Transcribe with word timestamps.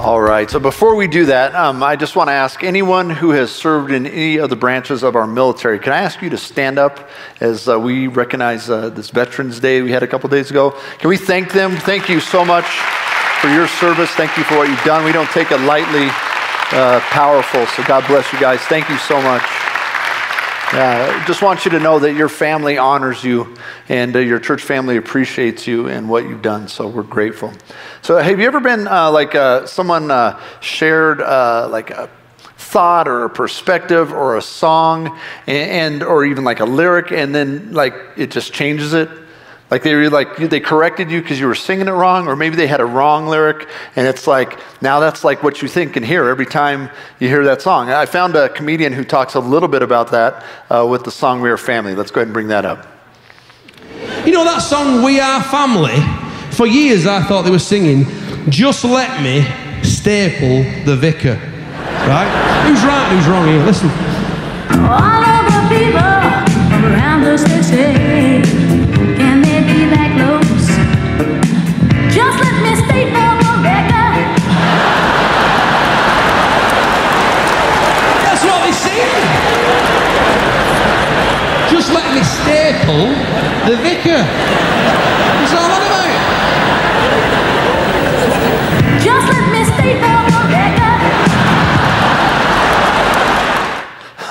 All 0.00 0.18
right, 0.18 0.50
so 0.50 0.58
before 0.58 0.94
we 0.94 1.06
do 1.08 1.26
that, 1.26 1.54
um, 1.54 1.82
I 1.82 1.94
just 1.94 2.16
want 2.16 2.28
to 2.28 2.32
ask 2.32 2.64
anyone 2.64 3.10
who 3.10 3.32
has 3.32 3.52
served 3.52 3.92
in 3.92 4.06
any 4.06 4.38
of 4.38 4.48
the 4.48 4.56
branches 4.56 5.02
of 5.02 5.14
our 5.14 5.26
military, 5.26 5.78
can 5.78 5.92
I 5.92 5.98
ask 5.98 6.22
you 6.22 6.30
to 6.30 6.38
stand 6.38 6.78
up 6.78 7.10
as 7.40 7.68
uh, 7.68 7.78
we 7.78 8.06
recognize 8.06 8.70
uh, 8.70 8.88
this 8.88 9.10
Veterans 9.10 9.60
Day 9.60 9.82
we 9.82 9.92
had 9.92 10.02
a 10.02 10.06
couple 10.06 10.30
days 10.30 10.50
ago? 10.50 10.70
Can 11.00 11.10
we 11.10 11.18
thank 11.18 11.52
them? 11.52 11.76
Thank 11.76 12.08
you 12.08 12.18
so 12.18 12.46
much 12.46 12.64
for 13.42 13.48
your 13.48 13.68
service. 13.68 14.08
Thank 14.12 14.38
you 14.38 14.44
for 14.44 14.56
what 14.56 14.70
you've 14.70 14.82
done. 14.84 15.04
We 15.04 15.12
don't 15.12 15.30
take 15.32 15.52
it 15.52 15.60
lightly, 15.60 16.08
uh, 16.72 17.00
powerful. 17.00 17.66
So 17.66 17.84
God 17.84 18.06
bless 18.06 18.32
you 18.32 18.40
guys. 18.40 18.60
Thank 18.60 18.88
you 18.88 18.96
so 18.96 19.20
much. 19.20 19.42
Just 20.70 21.42
want 21.42 21.64
you 21.64 21.72
to 21.72 21.80
know 21.80 21.98
that 21.98 22.14
your 22.14 22.28
family 22.28 22.78
honors 22.78 23.24
you 23.24 23.56
and 23.88 24.14
uh, 24.14 24.20
your 24.20 24.38
church 24.38 24.62
family 24.62 24.98
appreciates 24.98 25.66
you 25.66 25.88
and 25.88 26.08
what 26.08 26.22
you've 26.22 26.42
done. 26.42 26.68
So 26.68 26.86
we're 26.86 27.02
grateful. 27.02 27.52
So 28.02 28.18
have 28.18 28.38
you 28.38 28.46
ever 28.46 28.60
been 28.60 28.86
uh, 28.86 29.10
like 29.10 29.34
uh, 29.34 29.66
someone 29.66 30.12
uh, 30.12 30.40
shared 30.60 31.20
uh, 31.20 31.68
like 31.68 31.90
a 31.90 32.08
thought 32.56 33.08
or 33.08 33.24
a 33.24 33.30
perspective 33.30 34.12
or 34.12 34.36
a 34.36 34.42
song 34.42 35.18
and, 35.48 35.70
and 35.70 36.02
or 36.04 36.24
even 36.24 36.44
like 36.44 36.60
a 36.60 36.64
lyric 36.64 37.10
and 37.10 37.34
then 37.34 37.72
like 37.72 37.94
it 38.16 38.30
just 38.30 38.52
changes 38.52 38.94
it? 38.94 39.08
Like 39.70 39.84
they 39.84 39.94
were 39.94 40.10
like 40.10 40.36
they 40.36 40.58
corrected 40.58 41.12
you 41.12 41.22
because 41.22 41.38
you 41.38 41.46
were 41.46 41.54
singing 41.54 41.86
it 41.86 41.92
wrong, 41.92 42.26
or 42.26 42.34
maybe 42.34 42.56
they 42.56 42.66
had 42.66 42.80
a 42.80 42.84
wrong 42.84 43.28
lyric, 43.28 43.68
and 43.94 44.06
it's 44.06 44.26
like 44.26 44.58
now 44.82 44.98
that's 44.98 45.22
like 45.22 45.44
what 45.44 45.62
you 45.62 45.68
think 45.68 45.94
and 45.94 46.04
hear 46.04 46.28
every 46.28 46.46
time 46.46 46.90
you 47.20 47.28
hear 47.28 47.44
that 47.44 47.62
song. 47.62 47.88
I 47.88 48.04
found 48.06 48.34
a 48.34 48.48
comedian 48.48 48.92
who 48.92 49.04
talks 49.04 49.34
a 49.34 49.40
little 49.40 49.68
bit 49.68 49.82
about 49.82 50.10
that 50.10 50.44
uh, 50.70 50.84
with 50.90 51.04
the 51.04 51.12
song 51.12 51.40
"We 51.40 51.50
Are 51.50 51.56
Family." 51.56 51.94
Let's 51.94 52.10
go 52.10 52.20
ahead 52.20 52.26
and 52.26 52.34
bring 52.34 52.48
that 52.48 52.64
up. 52.64 52.88
You 54.26 54.32
know 54.32 54.42
that 54.42 54.58
song 54.58 55.04
"We 55.04 55.20
Are 55.20 55.40
Family." 55.44 56.00
For 56.50 56.66
years, 56.66 57.06
I 57.06 57.22
thought 57.22 57.42
they 57.42 57.52
were 57.52 57.60
singing 57.60 58.06
"Just 58.50 58.82
Let 58.82 59.22
Me 59.22 59.46
Staple 59.84 60.64
the 60.84 60.96
Vicar." 60.96 61.38
Right? 62.08 62.66
Who's 62.66 62.82
right? 62.82 63.08
Who's 63.12 63.28
wrong 63.28 63.46
here? 63.46 63.64
Listen. 63.64 63.88
All 64.82 65.22
of 65.22 65.46
the 65.46 65.62
people 65.70 66.00
around 66.90 67.22
us 67.22 67.44
they 67.44 67.62
say. 67.62 68.09
Staple 82.90 83.14
the 83.70 83.76
vicar. 83.82 84.18
What's 85.38 85.54
all 85.54 85.68
that 85.68 85.82
about? 85.86 86.10
Just 89.00 89.26
let 89.28 89.46
me 89.52 89.64
staple 89.64 90.18
the 90.26 90.42
vicar. 90.50 90.90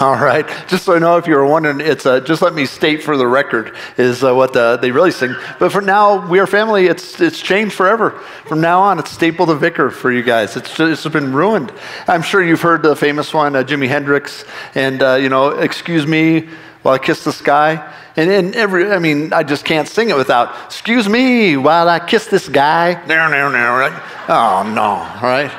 All 0.06 0.16
right. 0.16 0.48
Just 0.68 0.86
so 0.86 0.96
I 0.96 1.00
know, 1.00 1.18
if 1.18 1.28
you 1.28 1.36
were 1.36 1.46
wondering, 1.46 1.82
it's 1.82 2.06
uh, 2.06 2.20
just 2.22 2.42
let 2.42 2.54
me 2.54 2.66
state 2.66 3.04
for 3.04 3.18
the 3.18 3.28
record 3.28 3.76
is 3.98 4.24
uh, 4.24 4.34
what 4.34 4.54
the, 4.54 4.78
they 4.78 4.92
really 4.92 5.12
sing. 5.12 5.36
But 5.60 5.72
for 5.72 5.82
now, 5.82 6.26
we 6.28 6.40
are 6.40 6.48
family. 6.48 6.88
It's 6.88 7.20
it's 7.22 7.42
changed 7.42 7.74
forever. 7.76 8.12
From 8.46 8.62
now 8.62 8.82
on, 8.82 9.00
it's 9.00 9.12
staple 9.12 9.46
the 9.46 9.56
vicar 9.56 9.90
for 9.92 10.12
you 10.12 10.24
guys. 10.24 10.56
It's 10.58 10.80
it's 10.80 11.08
been 11.08 11.34
ruined. 11.34 11.72
I'm 12.08 12.22
sure 12.22 12.42
you've 12.44 12.62
heard 12.62 12.84
the 12.84 12.96
famous 12.96 13.34
one, 13.34 13.56
uh, 13.56 13.64
Jimi 13.64 13.88
Hendrix, 13.88 14.46
and 14.76 15.02
uh, 15.02 15.16
you 15.16 15.30
know, 15.30 15.50
excuse 15.50 16.06
me 16.06 16.50
while 16.82 16.96
I 16.96 16.98
kiss 16.98 17.24
the 17.24 17.34
sky. 17.34 17.94
And, 18.28 18.56
every, 18.56 18.92
I 18.92 19.00
mean, 19.00 19.32
I 19.32 19.44
just 19.44 19.64
can't 19.64 19.88
sing 19.88 20.10
it 20.10 20.18
without, 20.18 20.54
excuse 20.66 21.08
me 21.08 21.56
while 21.58 21.88
I 21.88 22.00
kiss 22.00 22.26
this 22.26 22.50
guy. 22.50 22.94
No, 23.08 23.30
no, 23.30 23.50
no, 23.50 23.72
right? 23.72 23.94
Oh, 24.28 24.64
no, 24.74 25.26
right? 25.26 25.52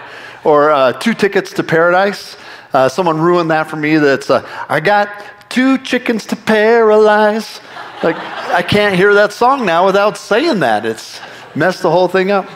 Or 0.44 0.71
uh, 0.71 0.93
two 0.93 1.15
tickets 1.15 1.53
to 1.54 1.62
paradise. 1.62 2.37
Uh, 2.72 2.88
someone 2.88 3.21
ruined 3.21 3.50
that 3.50 3.71
for 3.71 3.76
me. 3.76 3.97
That's, 3.97 4.31
uh, 4.31 4.47
I 4.69 4.81
got 4.81 5.09
two 5.48 5.78
chickens 5.78 6.26
to 6.26 6.37
paralyze. 6.37 7.60
Like, 8.03 8.16
I 8.16 8.62
can't 8.62 8.94
hear 8.94 9.15
that 9.15 9.32
song 9.32 9.65
now 9.65 9.87
without 9.87 10.16
saying 10.16 10.60
that. 10.60 10.84
It's 10.84 11.21
messed 11.54 11.82
the 11.82 11.91
whole 11.91 12.09
thing 12.09 12.31
up 12.31 12.48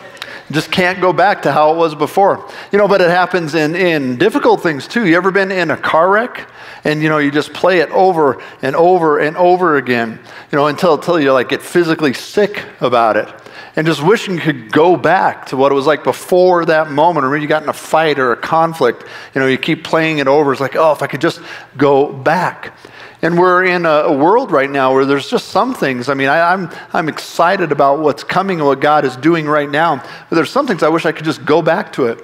just 0.50 0.70
can't 0.70 1.00
go 1.00 1.12
back 1.12 1.42
to 1.42 1.52
how 1.52 1.72
it 1.72 1.76
was 1.76 1.94
before. 1.94 2.48
You 2.70 2.78
know, 2.78 2.86
but 2.86 3.00
it 3.00 3.10
happens 3.10 3.54
in, 3.54 3.74
in 3.74 4.16
difficult 4.16 4.62
things 4.62 4.86
too. 4.86 5.06
You 5.06 5.16
ever 5.16 5.30
been 5.30 5.50
in 5.50 5.70
a 5.70 5.76
car 5.76 6.10
wreck? 6.10 6.48
And 6.84 7.02
you 7.02 7.08
know, 7.08 7.18
you 7.18 7.30
just 7.30 7.52
play 7.52 7.78
it 7.78 7.90
over 7.90 8.42
and 8.60 8.76
over 8.76 9.18
and 9.18 9.36
over 9.36 9.76
again, 9.76 10.18
you 10.52 10.56
know, 10.56 10.66
until, 10.66 10.94
until 10.94 11.18
you 11.18 11.32
like 11.32 11.48
get 11.48 11.62
physically 11.62 12.12
sick 12.12 12.64
about 12.80 13.16
it. 13.16 13.28
And 13.76 13.86
just 13.86 14.02
wishing 14.02 14.34
you 14.34 14.40
could 14.40 14.70
go 14.70 14.96
back 14.96 15.46
to 15.46 15.56
what 15.56 15.72
it 15.72 15.74
was 15.74 15.86
like 15.86 16.04
before 16.04 16.64
that 16.66 16.90
moment, 16.92 17.26
or 17.26 17.30
when 17.30 17.42
you 17.42 17.48
got 17.48 17.64
in 17.64 17.68
a 17.68 17.72
fight 17.72 18.20
or 18.20 18.30
a 18.30 18.36
conflict. 18.36 19.04
You 19.34 19.40
know, 19.40 19.48
you 19.48 19.58
keep 19.58 19.82
playing 19.82 20.18
it 20.18 20.28
over. 20.28 20.52
It's 20.52 20.60
like, 20.60 20.76
oh, 20.76 20.92
if 20.92 21.02
I 21.02 21.08
could 21.08 21.20
just 21.20 21.40
go 21.76 22.12
back. 22.12 22.76
And 23.24 23.38
we're 23.38 23.64
in 23.64 23.86
a, 23.86 24.12
world 24.12 24.50
right 24.50 24.68
now 24.68 24.92
where 24.92 25.06
there's 25.06 25.30
just 25.30 25.48
some 25.48 25.72
things. 25.72 26.10
I 26.10 26.14
mean, 26.14 26.28
I, 26.28 26.52
am 26.52 26.66
I'm, 26.66 26.78
I'm 26.92 27.08
excited 27.08 27.72
about 27.72 28.00
what's 28.00 28.22
coming 28.22 28.58
and 28.58 28.66
what 28.66 28.80
God 28.80 29.06
is 29.06 29.16
doing 29.16 29.46
right 29.46 29.70
now. 29.70 29.96
But 30.28 30.36
there's 30.36 30.50
some 30.50 30.66
things 30.66 30.82
I 30.82 30.90
wish 30.90 31.06
I 31.06 31.12
could 31.12 31.24
just 31.24 31.42
go 31.42 31.62
back 31.62 31.90
to 31.94 32.04
it. 32.08 32.22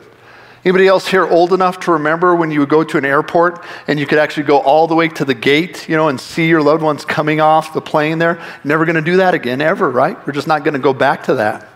Anybody 0.62 0.86
else 0.88 1.08
here 1.08 1.26
old 1.26 1.54
enough 1.54 1.80
to 1.80 1.92
remember 1.92 2.34
when 2.34 2.50
you 2.50 2.60
would 2.60 2.68
go 2.68 2.84
to 2.84 2.98
an 2.98 3.06
airport 3.06 3.64
and 3.86 3.98
you 3.98 4.06
could 4.06 4.18
actually 4.18 4.42
go 4.42 4.58
all 4.58 4.86
the 4.86 4.94
way 4.94 5.08
to 5.08 5.24
the 5.24 5.32
gate, 5.32 5.88
you 5.88 5.96
know, 5.96 6.08
and 6.08 6.20
see 6.20 6.46
your 6.46 6.60
loved 6.60 6.82
ones 6.82 7.06
coming 7.06 7.40
off 7.40 7.72
the 7.72 7.80
plane 7.80 8.18
there? 8.18 8.38
Never 8.62 8.84
going 8.84 8.96
to 8.96 9.00
do 9.00 9.16
that 9.16 9.32
again, 9.32 9.62
ever, 9.62 9.90
right? 9.90 10.18
We're 10.26 10.34
just 10.34 10.48
not 10.48 10.64
going 10.64 10.74
to 10.74 10.80
go 10.80 10.92
back 10.92 11.24
to 11.24 11.36
that. 11.36 11.66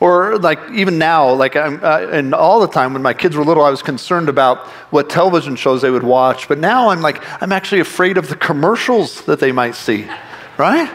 Or 0.00 0.38
like 0.38 0.58
even 0.72 0.96
now, 0.96 1.30
like 1.34 1.56
I'm, 1.56 1.84
uh, 1.84 2.08
and 2.10 2.34
all 2.34 2.60
the 2.60 2.68
time 2.68 2.94
when 2.94 3.02
my 3.02 3.12
kids 3.12 3.36
were 3.36 3.44
little, 3.44 3.62
I 3.62 3.70
was 3.70 3.82
concerned 3.82 4.30
about 4.30 4.66
what 4.90 5.10
television 5.10 5.56
shows 5.56 5.82
they 5.82 5.90
would 5.90 6.02
watch. 6.02 6.48
But 6.48 6.58
now 6.58 6.88
I'm 6.88 7.02
like, 7.02 7.22
I'm 7.42 7.52
actually 7.52 7.82
afraid 7.82 8.16
of 8.16 8.28
the 8.28 8.36
commercials 8.36 9.22
that 9.26 9.40
they 9.40 9.52
might 9.52 9.74
see, 9.74 10.08
right? 10.56 10.90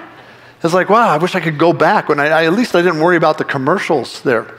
It's 0.63 0.73
like, 0.73 0.89
wow, 0.89 1.07
I 1.07 1.17
wish 1.17 1.35
I 1.35 1.39
could 1.39 1.59
go 1.59 1.71
back 1.71 2.09
when 2.09 2.19
I, 2.19 2.27
I 2.29 2.45
at 2.45 2.53
least 2.53 2.75
I 2.75 2.81
didn't 2.81 2.99
worry 2.99 3.17
about 3.17 3.38
the 3.38 3.43
commercials 3.43 4.23
there. 4.23 4.51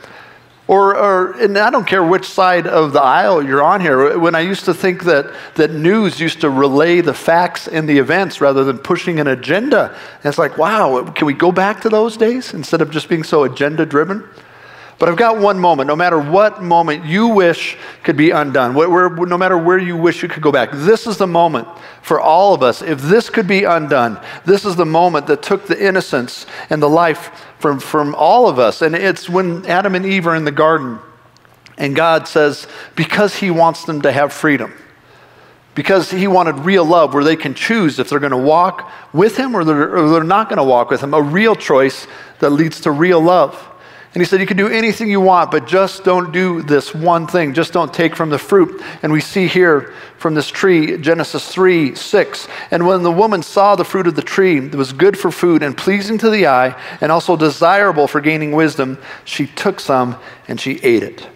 Or, 0.68 0.96
or, 0.96 1.32
and 1.40 1.56
I 1.56 1.70
don't 1.70 1.86
care 1.86 2.02
which 2.02 2.26
side 2.28 2.66
of 2.66 2.92
the 2.92 3.00
aisle 3.00 3.40
you're 3.40 3.62
on 3.62 3.80
here. 3.80 4.18
When 4.18 4.34
I 4.34 4.40
used 4.40 4.64
to 4.64 4.74
think 4.74 5.04
that, 5.04 5.32
that 5.54 5.70
news 5.70 6.18
used 6.18 6.40
to 6.40 6.50
relay 6.50 7.00
the 7.00 7.14
facts 7.14 7.68
and 7.68 7.88
the 7.88 7.98
events 7.98 8.40
rather 8.40 8.64
than 8.64 8.78
pushing 8.78 9.20
an 9.20 9.28
agenda, 9.28 9.96
it's 10.24 10.38
like, 10.38 10.58
wow, 10.58 11.04
can 11.10 11.26
we 11.26 11.34
go 11.34 11.52
back 11.52 11.82
to 11.82 11.88
those 11.88 12.16
days 12.16 12.52
instead 12.52 12.80
of 12.80 12.90
just 12.90 13.08
being 13.08 13.22
so 13.22 13.44
agenda 13.44 13.86
driven? 13.86 14.28
But 14.98 15.10
I've 15.10 15.16
got 15.16 15.38
one 15.38 15.58
moment, 15.58 15.88
no 15.88 15.96
matter 15.96 16.18
what 16.18 16.62
moment 16.62 17.04
you 17.04 17.28
wish 17.28 17.76
could 18.02 18.16
be 18.16 18.30
undone, 18.30 18.74
where, 18.74 19.10
no 19.10 19.36
matter 19.36 19.58
where 19.58 19.78
you 19.78 19.94
wish 19.94 20.22
you 20.22 20.28
could 20.28 20.42
go 20.42 20.50
back, 20.50 20.70
this 20.72 21.06
is 21.06 21.18
the 21.18 21.26
moment 21.26 21.68
for 22.00 22.18
all 22.18 22.54
of 22.54 22.62
us. 22.62 22.80
If 22.80 23.02
this 23.02 23.28
could 23.28 23.46
be 23.46 23.64
undone, 23.64 24.18
this 24.46 24.64
is 24.64 24.74
the 24.74 24.86
moment 24.86 25.26
that 25.26 25.42
took 25.42 25.66
the 25.66 25.78
innocence 25.86 26.46
and 26.70 26.82
the 26.82 26.88
life 26.88 27.30
from, 27.58 27.78
from 27.78 28.14
all 28.14 28.48
of 28.48 28.58
us. 28.58 28.80
And 28.80 28.94
it's 28.94 29.28
when 29.28 29.66
Adam 29.66 29.94
and 29.94 30.06
Eve 30.06 30.26
are 30.26 30.34
in 30.34 30.46
the 30.46 30.52
garden, 30.52 30.98
and 31.76 31.94
God 31.94 32.26
says, 32.26 32.66
because 32.94 33.36
He 33.36 33.50
wants 33.50 33.84
them 33.84 34.00
to 34.00 34.12
have 34.12 34.32
freedom 34.32 34.72
because 35.74 36.10
he 36.10 36.26
wanted 36.26 36.54
real 36.60 36.86
love 36.86 37.12
where 37.12 37.22
they 37.22 37.36
can 37.36 37.52
choose 37.52 37.98
if 37.98 38.08
they're 38.08 38.18
going 38.18 38.30
to 38.30 38.36
walk 38.36 38.90
with 39.12 39.36
him 39.36 39.54
or 39.54 39.62
they're, 39.62 39.94
or 39.94 40.08
they're 40.08 40.24
not 40.24 40.48
going 40.48 40.56
to 40.56 40.64
walk 40.64 40.90
with 40.90 41.02
him, 41.02 41.12
a 41.12 41.20
real 41.20 41.54
choice 41.54 42.06
that 42.38 42.48
leads 42.48 42.80
to 42.80 42.90
real 42.90 43.20
love. 43.20 43.54
And 44.16 44.22
he 44.22 44.26
said, 44.26 44.40
You 44.40 44.46
can 44.46 44.56
do 44.56 44.68
anything 44.68 45.10
you 45.10 45.20
want, 45.20 45.50
but 45.50 45.66
just 45.66 46.02
don't 46.02 46.32
do 46.32 46.62
this 46.62 46.94
one 46.94 47.26
thing. 47.26 47.52
Just 47.52 47.74
don't 47.74 47.92
take 47.92 48.16
from 48.16 48.30
the 48.30 48.38
fruit. 48.38 48.82
And 49.02 49.12
we 49.12 49.20
see 49.20 49.46
here 49.46 49.92
from 50.16 50.32
this 50.32 50.48
tree, 50.48 50.96
Genesis 50.96 51.46
3 51.52 51.94
6. 51.94 52.48
And 52.70 52.86
when 52.86 53.02
the 53.02 53.12
woman 53.12 53.42
saw 53.42 53.76
the 53.76 53.84
fruit 53.84 54.06
of 54.06 54.16
the 54.16 54.22
tree 54.22 54.58
that 54.58 54.74
was 54.74 54.94
good 54.94 55.18
for 55.18 55.30
food 55.30 55.62
and 55.62 55.76
pleasing 55.76 56.16
to 56.16 56.30
the 56.30 56.46
eye, 56.46 56.82
and 57.02 57.12
also 57.12 57.36
desirable 57.36 58.08
for 58.08 58.22
gaining 58.22 58.52
wisdom, 58.52 58.96
she 59.26 59.48
took 59.48 59.80
some 59.80 60.16
and 60.48 60.58
she 60.58 60.76
ate 60.82 61.02
it. 61.02 61.28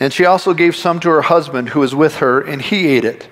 And 0.00 0.10
she 0.10 0.24
also 0.24 0.54
gave 0.54 0.74
some 0.74 1.00
to 1.00 1.10
her 1.10 1.20
husband 1.20 1.68
who 1.68 1.80
was 1.80 1.94
with 1.94 2.16
her, 2.16 2.40
and 2.40 2.62
he 2.62 2.86
ate 2.86 3.04
it. 3.04 3.28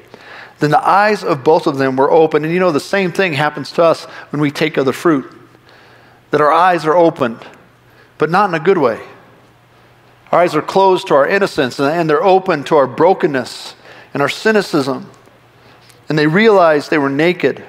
Then 0.58 0.70
the 0.70 0.86
eyes 0.86 1.24
of 1.24 1.42
both 1.42 1.66
of 1.66 1.78
them 1.78 1.96
were 1.96 2.10
open. 2.10 2.44
And 2.44 2.52
you 2.52 2.60
know, 2.60 2.72
the 2.72 2.78
same 2.78 3.10
thing 3.10 3.32
happens 3.32 3.72
to 3.72 3.84
us 3.84 4.04
when 4.28 4.42
we 4.42 4.50
take 4.50 4.76
of 4.76 4.84
the 4.84 4.92
fruit, 4.92 5.34
that 6.30 6.42
our 6.42 6.52
eyes 6.52 6.84
are 6.84 6.94
opened 6.94 7.42
but 8.18 8.30
not 8.30 8.48
in 8.48 8.54
a 8.54 8.60
good 8.60 8.78
way. 8.78 9.00
Our 10.30 10.40
eyes 10.40 10.54
are 10.54 10.62
closed 10.62 11.08
to 11.08 11.14
our 11.14 11.26
innocence 11.26 11.78
and 11.78 12.08
they're 12.08 12.24
open 12.24 12.64
to 12.64 12.76
our 12.76 12.86
brokenness 12.86 13.74
and 14.14 14.22
our 14.22 14.28
cynicism. 14.28 15.10
and 16.08 16.18
they 16.18 16.26
realized 16.26 16.90
they 16.90 16.98
were 16.98 17.10
naked. 17.10 17.64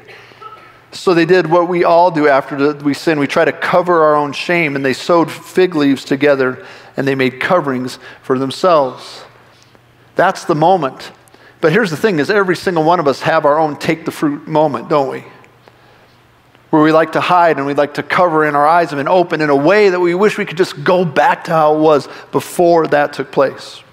So 0.91 1.13
they 1.13 1.25
did 1.25 1.47
what 1.47 1.67
we 1.67 1.83
all 1.83 2.11
do 2.11 2.27
after 2.27 2.73
we 2.73 2.93
sin. 2.93 3.19
We 3.19 3.27
try 3.27 3.45
to 3.45 3.51
cover 3.51 4.03
our 4.03 4.15
own 4.15 4.31
shame, 4.31 4.75
and 4.75 4.85
they 4.85 4.93
sewed 4.93 5.31
fig 5.31 5.75
leaves 5.75 6.05
together 6.05 6.65
and 6.95 7.07
they 7.07 7.15
made 7.15 7.39
coverings 7.39 7.97
for 8.21 8.37
themselves. 8.37 9.23
That's 10.15 10.45
the 10.45 10.55
moment. 10.55 11.11
But 11.61 11.71
here's 11.71 11.89
the 11.89 11.97
thing 11.97 12.19
is 12.19 12.29
every 12.29 12.55
single 12.55 12.83
one 12.83 12.99
of 12.99 13.07
us 13.07 13.21
have 13.21 13.45
our 13.45 13.57
own 13.57 13.77
take 13.77 14.05
the 14.05 14.11
fruit 14.11 14.47
moment, 14.47 14.89
don't 14.89 15.09
we? 15.09 15.23
Where 16.73 16.81
we 16.81 16.91
like 16.91 17.11
to 17.11 17.21
hide 17.21 17.57
and 17.57 17.67
we 17.67 17.75
like 17.75 17.93
to 17.93 18.03
cover 18.03 18.45
in 18.45 18.55
our 18.55 18.65
eyes 18.65 18.91
and 18.93 19.07
open 19.07 19.41
in 19.41 19.51
a 19.51 19.55
way 19.55 19.89
that 19.89 19.99
we 19.99 20.15
wish 20.15 20.39
we 20.39 20.45
could 20.45 20.57
just 20.57 20.83
go 20.83 21.05
back 21.05 21.43
to 21.43 21.51
how 21.51 21.75
it 21.75 21.79
was 21.79 22.09
before 22.31 22.87
that 22.87 23.13
took 23.13 23.31
place 23.31 23.83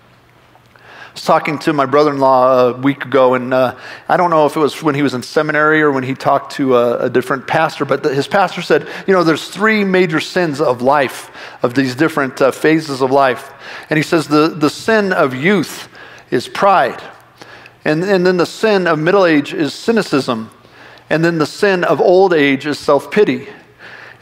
I 1.10 1.12
was 1.12 1.24
talking 1.24 1.58
to 1.58 1.72
my 1.72 1.86
brother 1.86 2.12
in 2.12 2.20
law 2.20 2.68
a 2.68 2.72
week 2.72 3.04
ago, 3.04 3.34
and 3.34 3.52
uh, 3.52 3.76
I 4.08 4.16
don't 4.16 4.30
know 4.30 4.46
if 4.46 4.54
it 4.54 4.60
was 4.60 4.80
when 4.80 4.94
he 4.94 5.02
was 5.02 5.12
in 5.12 5.24
seminary 5.24 5.82
or 5.82 5.90
when 5.90 6.04
he 6.04 6.14
talked 6.14 6.52
to 6.52 6.76
a, 6.76 7.06
a 7.06 7.10
different 7.10 7.48
pastor, 7.48 7.84
but 7.84 8.04
the, 8.04 8.14
his 8.14 8.28
pastor 8.28 8.62
said, 8.62 8.88
You 9.08 9.12
know, 9.12 9.24
there's 9.24 9.48
three 9.48 9.82
major 9.82 10.20
sins 10.20 10.60
of 10.60 10.82
life, 10.82 11.32
of 11.64 11.74
these 11.74 11.96
different 11.96 12.40
uh, 12.40 12.52
phases 12.52 13.02
of 13.02 13.10
life. 13.10 13.52
And 13.90 13.96
he 13.96 14.04
says 14.04 14.28
the, 14.28 14.48
the 14.48 14.70
sin 14.70 15.12
of 15.12 15.34
youth 15.34 15.88
is 16.30 16.46
pride, 16.46 17.02
and, 17.84 18.04
and 18.04 18.24
then 18.24 18.36
the 18.36 18.46
sin 18.46 18.86
of 18.86 19.00
middle 19.00 19.26
age 19.26 19.52
is 19.52 19.74
cynicism, 19.74 20.48
and 21.10 21.24
then 21.24 21.38
the 21.38 21.46
sin 21.46 21.82
of 21.82 22.00
old 22.00 22.32
age 22.32 22.66
is 22.66 22.78
self 22.78 23.10
pity. 23.10 23.48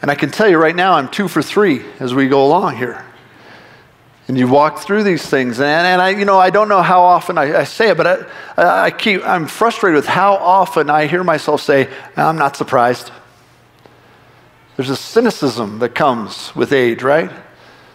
And 0.01 0.09
I 0.09 0.15
can 0.15 0.31
tell 0.31 0.49
you 0.49 0.57
right 0.57 0.75
now, 0.75 0.93
I'm 0.93 1.07
two 1.07 1.27
for 1.27 1.41
three 1.41 1.81
as 1.99 2.13
we 2.13 2.27
go 2.27 2.45
along 2.45 2.77
here. 2.77 3.05
And 4.27 4.37
you 4.37 4.47
walk 4.47 4.79
through 4.79 5.03
these 5.03 5.25
things. 5.25 5.59
And, 5.59 5.67
and 5.67 6.01
I, 6.01 6.09
you 6.09 6.25
know, 6.25 6.39
I 6.39 6.49
don't 6.49 6.69
know 6.69 6.81
how 6.81 7.01
often 7.01 7.37
I, 7.37 7.59
I 7.59 7.63
say 7.63 7.89
it, 7.89 7.97
but 7.97 8.29
I, 8.57 8.85
I 8.85 8.91
keep, 8.91 9.25
I'm 9.25 9.47
frustrated 9.47 9.95
with 9.95 10.05
how 10.05 10.35
often 10.35 10.89
I 10.89 11.07
hear 11.07 11.23
myself 11.23 11.61
say, 11.61 11.89
I'm 12.15 12.37
not 12.37 12.55
surprised. 12.55 13.11
There's 14.77 14.89
a 14.89 14.95
cynicism 14.95 15.79
that 15.79 15.93
comes 15.95 16.55
with 16.55 16.71
age, 16.71 17.03
right? 17.03 17.31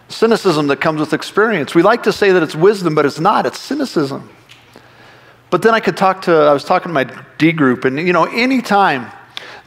Cynicism 0.09 0.67
that 0.67 0.81
comes 0.81 1.01
with 1.01 1.15
experience. 1.15 1.75
We 1.75 1.83
like 1.83 2.03
to 2.03 2.13
say 2.13 2.33
that 2.33 2.43
it's 2.43 2.55
wisdom, 2.55 2.95
but 2.95 3.07
it's 3.07 3.21
not, 3.21 3.47
it's 3.47 3.59
cynicism. 3.59 4.29
But 5.55 5.63
then 5.63 5.73
I 5.73 5.79
could 5.79 5.97
talk 5.97 6.23
to, 6.23 6.33
I 6.33 6.53
was 6.53 6.65
talking 6.65 6.89
to 6.89 6.93
my 6.93 7.05
D 7.39 7.53
group, 7.53 7.85
and 7.85 7.97
you 7.97 8.13
know, 8.13 8.25
anytime 8.25 9.13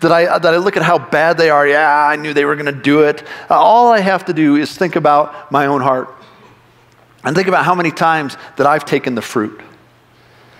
that 0.01 0.12
I, 0.12 0.38
that 0.38 0.54
I 0.54 0.57
look 0.57 0.75
at 0.75 0.84
how 0.84 1.00
bad 1.00 1.38
they 1.38 1.50
are, 1.50 1.66
yeah, 1.66 2.06
I 2.06 2.18
knew 2.18 2.34
they 2.34 2.44
were 2.44 2.57
going 2.57 2.66
to 2.66 2.74
do 2.74 3.04
it, 3.04 3.24
uh, 3.50 3.56
all 3.56 3.94
I 3.94 4.01
have 4.01 4.25
to 4.25 4.34
do 4.34 4.57
is 4.57 4.78
think 4.78 4.98
about 4.98 5.50
my 5.50 5.68
own 5.68 5.80
heart. 5.80 6.13
And 7.24 7.34
think 7.34 7.48
about 7.48 7.63
how 7.63 7.74
many 7.74 7.92
times 7.92 8.36
that 8.57 8.68
I've 8.68 8.84
taken 8.84 9.16
the 9.16 9.22
fruit. 9.22 9.62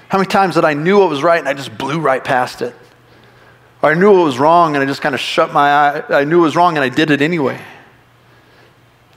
How 0.08 0.18
many 0.18 0.30
times 0.30 0.56
that 0.56 0.64
I 0.64 0.74
knew 0.74 0.98
what 1.00 1.10
was 1.10 1.22
right 1.22 1.40
and 1.40 1.50
I 1.50 1.54
just 1.54 1.78
blew 1.78 2.00
right 2.00 2.24
past 2.24 2.62
it. 2.62 2.74
Or 3.82 3.92
I 3.92 3.96
knew 3.96 4.14
what 4.14 4.24
was 4.24 4.40
wrong 4.40 4.78
and 4.78 4.82
I 4.82 4.86
just 4.86 5.02
kind 5.02 5.14
of 5.14 5.20
shut 5.20 5.52
my 5.52 5.70
eye. 5.70 6.04
I 6.08 6.24
knew 6.24 6.40
it 6.40 6.44
was 6.44 6.56
wrong 6.56 6.78
and 6.78 6.86
I 6.86 6.88
did 6.88 7.12
it 7.12 7.22
anyway. 7.22 7.60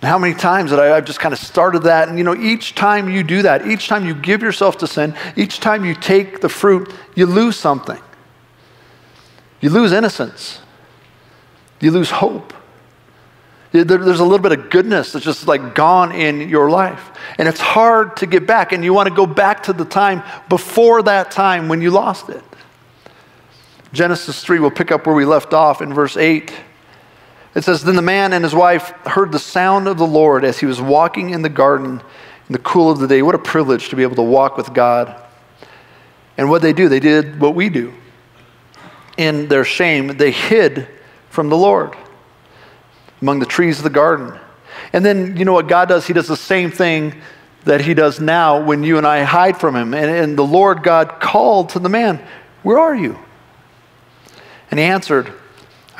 And 0.00 0.08
how 0.08 0.18
many 0.18 0.34
times 0.34 0.70
that 0.70 0.80
I, 0.80 0.86
have 0.94 1.04
just 1.04 1.20
kind 1.20 1.34
of 1.34 1.38
started 1.38 1.80
that. 1.80 2.08
And 2.08 2.16
you 2.16 2.24
know, 2.24 2.34
each 2.34 2.74
time 2.74 3.08
you 3.10 3.22
do 3.22 3.42
that, 3.42 3.66
each 3.66 3.86
time 3.86 4.06
you 4.06 4.14
give 4.14 4.42
yourself 4.42 4.78
to 4.78 4.86
sin, 4.86 5.14
each 5.36 5.60
time 5.60 5.84
you 5.84 5.94
take 5.94 6.40
the 6.40 6.48
fruit, 6.48 6.92
you 7.14 7.26
lose 7.26 7.56
something. 7.56 8.00
You 9.60 9.68
lose 9.68 9.92
innocence. 9.92 10.60
You 11.80 11.90
lose 11.90 12.10
hope. 12.10 12.54
There's 13.72 14.18
a 14.20 14.24
little 14.24 14.38
bit 14.38 14.52
of 14.52 14.70
goodness 14.70 15.12
that's 15.12 15.24
just 15.24 15.46
like 15.46 15.74
gone 15.74 16.12
in 16.12 16.48
your 16.48 16.70
life. 16.70 17.10
And 17.38 17.46
it's 17.46 17.60
hard 17.60 18.16
to 18.16 18.26
get 18.26 18.46
back. 18.46 18.72
And 18.72 18.82
you 18.82 18.92
want 18.92 19.08
to 19.08 19.14
go 19.14 19.26
back 19.26 19.62
to 19.64 19.72
the 19.72 19.84
time 19.84 20.22
before 20.48 21.02
that 21.02 21.30
time 21.30 21.68
when 21.68 21.80
you 21.80 21.90
lost 21.90 22.30
it. 22.30 22.42
Genesis 23.92 24.42
3, 24.42 24.60
we'll 24.60 24.70
pick 24.70 24.90
up 24.90 25.06
where 25.06 25.14
we 25.14 25.24
left 25.24 25.52
off 25.52 25.82
in 25.82 25.92
verse 25.92 26.16
8. 26.16 26.52
It 27.54 27.64
says, 27.64 27.82
Then 27.82 27.96
the 27.96 28.02
man 28.02 28.32
and 28.32 28.44
his 28.44 28.54
wife 28.54 28.90
heard 29.06 29.32
the 29.32 29.38
sound 29.38 29.88
of 29.88 29.98
the 29.98 30.06
Lord 30.06 30.44
as 30.44 30.58
he 30.58 30.66
was 30.66 30.80
walking 30.80 31.30
in 31.30 31.42
the 31.42 31.48
garden 31.48 32.00
in 32.48 32.52
the 32.52 32.58
cool 32.58 32.90
of 32.90 32.98
the 32.98 33.08
day. 33.08 33.22
What 33.22 33.34
a 33.34 33.38
privilege 33.38 33.88
to 33.88 33.96
be 33.96 34.02
able 34.02 34.16
to 34.16 34.22
walk 34.22 34.56
with 34.56 34.72
God. 34.72 35.22
And 36.36 36.48
what 36.48 36.62
they 36.62 36.72
do, 36.72 36.88
they 36.88 37.00
did 37.00 37.40
what 37.40 37.54
we 37.54 37.68
do. 37.68 37.92
In 39.16 39.48
their 39.48 39.64
shame, 39.64 40.08
they 40.16 40.30
hid 40.30 40.88
from 41.28 41.48
the 41.48 41.56
Lord 41.56 41.96
among 43.20 43.40
the 43.40 43.46
trees 43.46 43.78
of 43.78 43.84
the 43.84 43.90
garden. 43.90 44.38
And 44.92 45.04
then, 45.04 45.36
you 45.36 45.44
know 45.44 45.52
what 45.52 45.68
God 45.68 45.88
does? 45.88 46.06
He 46.06 46.12
does 46.12 46.28
the 46.28 46.36
same 46.36 46.70
thing 46.70 47.20
that 47.64 47.82
He 47.82 47.94
does 47.94 48.20
now 48.20 48.64
when 48.64 48.82
you 48.82 48.96
and 48.96 49.06
I 49.06 49.22
hide 49.22 49.58
from 49.58 49.76
Him. 49.76 49.92
And, 49.92 50.10
and 50.10 50.38
the 50.38 50.46
Lord 50.46 50.82
God 50.82 51.20
called 51.20 51.70
to 51.70 51.78
the 51.78 51.88
man, 51.88 52.24
Where 52.62 52.78
are 52.78 52.94
you? 52.94 53.18
And 54.70 54.78
he 54.78 54.86
answered, 54.86 55.32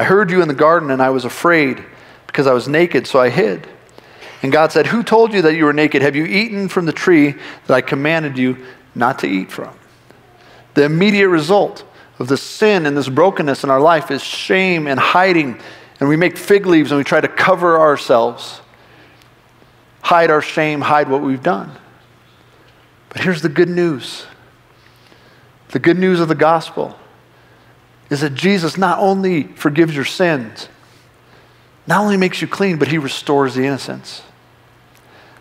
I 0.01 0.05
heard 0.05 0.31
you 0.31 0.41
in 0.41 0.49
the 0.49 0.55
garden 0.55 0.91
and 0.91 1.03
I 1.03 1.11
was 1.11 1.27
afraid 1.27 1.85
because 2.27 2.47
I 2.47 2.55
was 2.55 2.67
naked, 2.67 3.07
so 3.07 3.21
I 3.21 3.29
hid. 3.29 3.69
And 4.43 4.51
God 4.51 4.73
said, 4.73 4.87
Who 4.87 5.03
told 5.03 5.35
you 5.35 5.43
that 5.43 5.55
you 5.57 5.67
were 5.67 5.75
naked? 5.75 6.01
Have 6.01 6.17
you 6.17 6.25
eaten 6.25 6.71
from 6.71 6.87
the 6.87 6.93
tree 6.93 7.33
that 7.67 7.75
I 7.75 7.83
commanded 7.83 8.39
you 8.39 8.65
not 8.95 9.19
to 9.19 9.27
eat 9.27 9.53
from? 9.53 9.79
The 10.73 10.85
immediate 10.85 11.29
result 11.29 11.85
of 12.19 12.29
the 12.29 12.39
sin 12.39 12.87
and 12.87 12.97
this 12.97 13.11
brokenness 13.11 13.63
in 13.63 13.69
our 13.69 13.79
life 13.79 14.11
is 14.11 14.25
shame 14.25 14.87
and 14.87 14.99
hiding 14.99 15.61
and 16.01 16.09
we 16.09 16.17
make 16.17 16.39
fig 16.39 16.65
leaves 16.65 16.91
and 16.93 16.97
we 16.97 17.05
try 17.05 17.21
to 17.21 17.29
cover 17.29 17.79
ourselves, 17.79 18.63
hide 20.01 20.31
our 20.31 20.41
shame, 20.41 20.81
hide 20.81 21.11
what 21.11 21.21
we've 21.21 21.43
done. 21.43 21.73
But 23.11 23.21
here's 23.21 23.43
the 23.43 23.51
good 23.51 23.69
news 23.69 24.25
the 25.73 25.79
good 25.79 25.99
news 25.99 26.21
of 26.21 26.29
the 26.29 26.35
gospel 26.35 26.99
is 28.11 28.21
that 28.21 28.35
Jesus 28.35 28.77
not 28.77 28.99
only 28.99 29.45
forgives 29.45 29.95
your 29.95 30.05
sins, 30.05 30.69
not 31.87 32.03
only 32.03 32.17
makes 32.17 32.43
you 32.43 32.49
clean, 32.49 32.79
but 32.79 32.89
he 32.89 32.99
restores 32.99 33.55
the 33.55 33.65
innocence. 33.65 34.23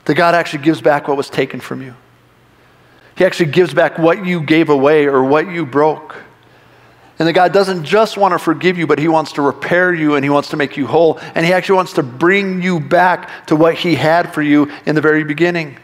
That 0.05 0.15
God 0.15 0.35
actually 0.35 0.63
gives 0.63 0.81
back 0.81 1.07
what 1.07 1.17
was 1.17 1.29
taken 1.29 1.59
from 1.59 1.81
you. 1.81 1.95
He 3.15 3.25
actually 3.25 3.51
gives 3.51 3.73
back 3.73 3.97
what 3.97 4.25
you 4.25 4.41
gave 4.41 4.69
away 4.69 5.05
or 5.05 5.23
what 5.23 5.49
you 5.49 5.65
broke. 5.65 6.15
And 7.17 7.27
that 7.27 7.33
God 7.33 7.51
doesn't 7.51 7.83
just 7.83 8.17
want 8.17 8.31
to 8.31 8.39
forgive 8.39 8.77
you, 8.77 8.87
but 8.87 8.97
He 8.97 9.09
wants 9.09 9.33
to 9.33 9.41
repair 9.41 9.93
you 9.93 10.15
and 10.15 10.23
He 10.23 10.29
wants 10.29 10.51
to 10.51 10.57
make 10.57 10.77
you 10.77 10.87
whole. 10.87 11.19
And 11.35 11.45
He 11.45 11.51
actually 11.51 11.75
wants 11.75 11.93
to 11.93 12.03
bring 12.03 12.61
you 12.61 12.79
back 12.79 13.47
to 13.47 13.57
what 13.57 13.75
He 13.75 13.95
had 13.95 14.33
for 14.33 14.41
you 14.41 14.71
in 14.85 14.95
the 14.95 15.01
very 15.01 15.25
beginning. 15.25 15.77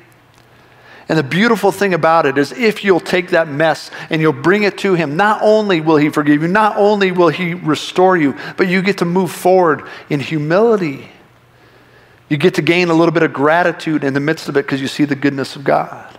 And 1.07 1.19
the 1.19 1.23
beautiful 1.23 1.71
thing 1.71 1.93
about 1.93 2.25
it 2.25 2.37
is 2.37 2.51
if 2.51 2.83
you'll 2.83 2.99
take 2.99 3.29
that 3.29 3.47
mess 3.47 3.91
and 4.09 4.21
you'll 4.21 4.33
bring 4.33 4.63
it 4.63 4.77
to 4.79 4.95
Him, 4.95 5.15
not 5.15 5.39
only 5.43 5.79
will 5.79 5.97
He 5.97 6.09
forgive 6.09 6.41
you, 6.41 6.47
not 6.47 6.77
only 6.77 7.11
will 7.11 7.29
He 7.29 7.53
restore 7.53 8.17
you, 8.17 8.35
but 8.57 8.67
you 8.67 8.81
get 8.81 8.97
to 8.99 9.05
move 9.05 9.31
forward 9.31 9.83
in 10.09 10.19
humility. 10.19 11.09
You 12.27 12.37
get 12.37 12.55
to 12.55 12.63
gain 12.63 12.89
a 12.89 12.93
little 12.93 13.13
bit 13.13 13.21
of 13.21 13.33
gratitude 13.33 14.03
in 14.03 14.13
the 14.13 14.19
midst 14.19 14.49
of 14.49 14.57
it 14.57 14.65
because 14.65 14.81
you 14.81 14.87
see 14.87 15.05
the 15.05 15.15
goodness 15.15 15.55
of 15.55 15.63
God. 15.63 16.11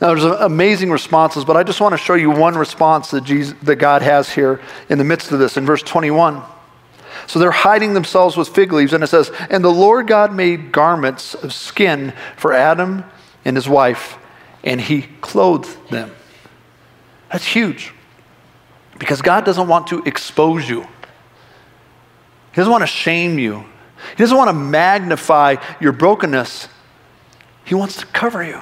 Now, 0.00 0.08
there's 0.08 0.24
amazing 0.24 0.90
responses, 0.90 1.46
but 1.46 1.56
I 1.56 1.62
just 1.62 1.80
want 1.80 1.94
to 1.94 1.98
show 1.98 2.14
you 2.14 2.30
one 2.30 2.58
response 2.58 3.10
that, 3.12 3.24
Jesus, 3.24 3.54
that 3.62 3.76
God 3.76 4.02
has 4.02 4.28
here 4.28 4.60
in 4.90 4.98
the 4.98 5.04
midst 5.04 5.32
of 5.32 5.38
this 5.38 5.56
in 5.56 5.64
verse 5.64 5.82
21. 5.82 6.42
So 7.26 7.38
they're 7.38 7.50
hiding 7.50 7.94
themselves 7.94 8.36
with 8.36 8.48
fig 8.48 8.72
leaves, 8.72 8.92
and 8.92 9.02
it 9.02 9.06
says, 9.06 9.30
And 9.48 9.64
the 9.64 9.70
Lord 9.70 10.06
God 10.06 10.34
made 10.34 10.72
garments 10.72 11.34
of 11.34 11.54
skin 11.54 12.12
for 12.36 12.52
Adam 12.52 13.04
and 13.44 13.56
his 13.56 13.68
wife, 13.68 14.16
and 14.62 14.80
he 14.80 15.02
clothed 15.20 15.90
them. 15.90 16.10
That's 17.30 17.44
huge. 17.44 17.92
Because 18.98 19.22
God 19.22 19.44
doesn't 19.44 19.66
want 19.68 19.88
to 19.88 20.02
expose 20.04 20.68
you, 20.68 20.82
He 20.82 22.56
doesn't 22.56 22.70
want 22.70 22.82
to 22.82 22.86
shame 22.88 23.38
you, 23.38 23.64
He 24.10 24.16
doesn't 24.22 24.36
want 24.36 24.48
to 24.48 24.54
magnify 24.54 25.56
your 25.80 25.92
brokenness. 25.92 26.68
He 27.64 27.74
wants 27.74 27.96
to 27.96 28.06
cover 28.06 28.44
you. 28.44 28.60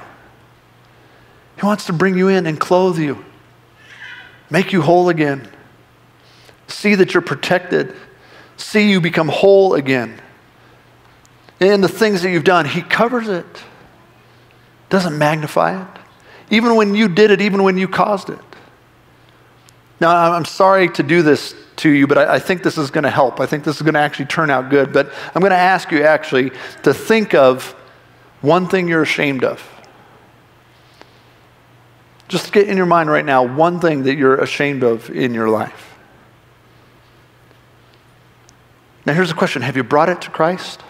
He 1.59 1.65
wants 1.65 1.85
to 1.87 1.93
bring 1.93 2.17
you 2.17 2.29
in 2.29 2.47
and 2.47 2.59
clothe 2.59 2.97
you, 2.97 3.23
make 4.49 4.73
you 4.73 4.81
whole 4.81 5.09
again, 5.09 5.47
see 6.67 6.95
that 6.95 7.13
you're 7.13 7.21
protected, 7.21 7.95
see 8.57 8.89
you 8.89 9.01
become 9.01 9.27
whole 9.27 9.75
again. 9.75 10.19
And 11.59 11.83
the 11.83 11.89
things 11.89 12.23
that 12.23 12.31
you've 12.31 12.43
done, 12.43 12.65
He 12.65 12.81
covers 12.81 13.27
it, 13.27 13.45
doesn't 14.93 15.17
magnify 15.17 15.81
it. 15.81 15.87
Even 16.51 16.75
when 16.75 16.93
you 16.93 17.07
did 17.07 17.31
it, 17.31 17.41
even 17.41 17.63
when 17.63 17.79
you 17.79 17.87
caused 17.87 18.29
it. 18.29 18.37
Now, 19.99 20.33
I'm 20.33 20.45
sorry 20.45 20.87
to 20.89 21.01
do 21.01 21.23
this 21.23 21.55
to 21.77 21.89
you, 21.89 22.05
but 22.05 22.19
I, 22.19 22.37
think 22.37 22.61
this 22.61 22.77
is 22.77 22.91
going 22.91 23.03
to 23.03 23.09
help. 23.09 23.39
I 23.39 23.47
think 23.47 23.63
this 23.63 23.77
is 23.77 23.81
going 23.81 23.95
to 23.95 23.99
actually 23.99 24.27
turn 24.27 24.51
out 24.51 24.69
good. 24.69 24.93
But 24.93 25.11
I'm 25.33 25.39
going 25.39 25.49
to 25.49 25.57
ask 25.57 25.89
you 25.91 26.03
actually 26.03 26.51
to 26.83 26.93
think 26.93 27.33
of 27.33 27.71
one 28.41 28.67
thing 28.67 28.87
you're 28.87 29.01
ashamed 29.01 29.43
of. 29.43 29.67
Just 32.27 32.53
get 32.53 32.69
in 32.69 32.77
your 32.77 32.85
mind 32.85 33.09
right 33.09 33.25
now 33.25 33.41
one 33.41 33.79
thing 33.79 34.03
that 34.03 34.15
you're 34.15 34.35
ashamed 34.35 34.83
of 34.83 35.09
in 35.09 35.33
your 35.33 35.49
life. 35.49 35.95
Now, 39.07 39.13
here's 39.13 39.29
the 39.29 39.35
question 39.35 39.63
Have 39.63 39.75
you 39.75 39.83
brought 39.83 40.09
it 40.09 40.21
to 40.21 40.29
Christ? 40.29 40.83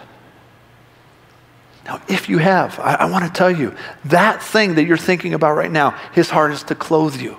Now, 1.86 2.02
if 2.08 2.30
you 2.30 2.38
have, 2.38 2.80
I, 2.80 2.96
I 2.96 3.06
want 3.06 3.26
to 3.26 3.32
tell 3.32 3.52
you 3.52 3.76
that 4.06 4.42
thing 4.42 4.76
that 4.76 4.86
you're 4.86 4.98
thinking 4.98 5.34
about 5.34 5.56
right 5.56 5.72
now, 5.72 5.92
his 6.14 6.30
heart 6.30 6.52
is 6.52 6.64
to 6.64 6.76
clothe 6.76 7.20
you. 7.20 7.38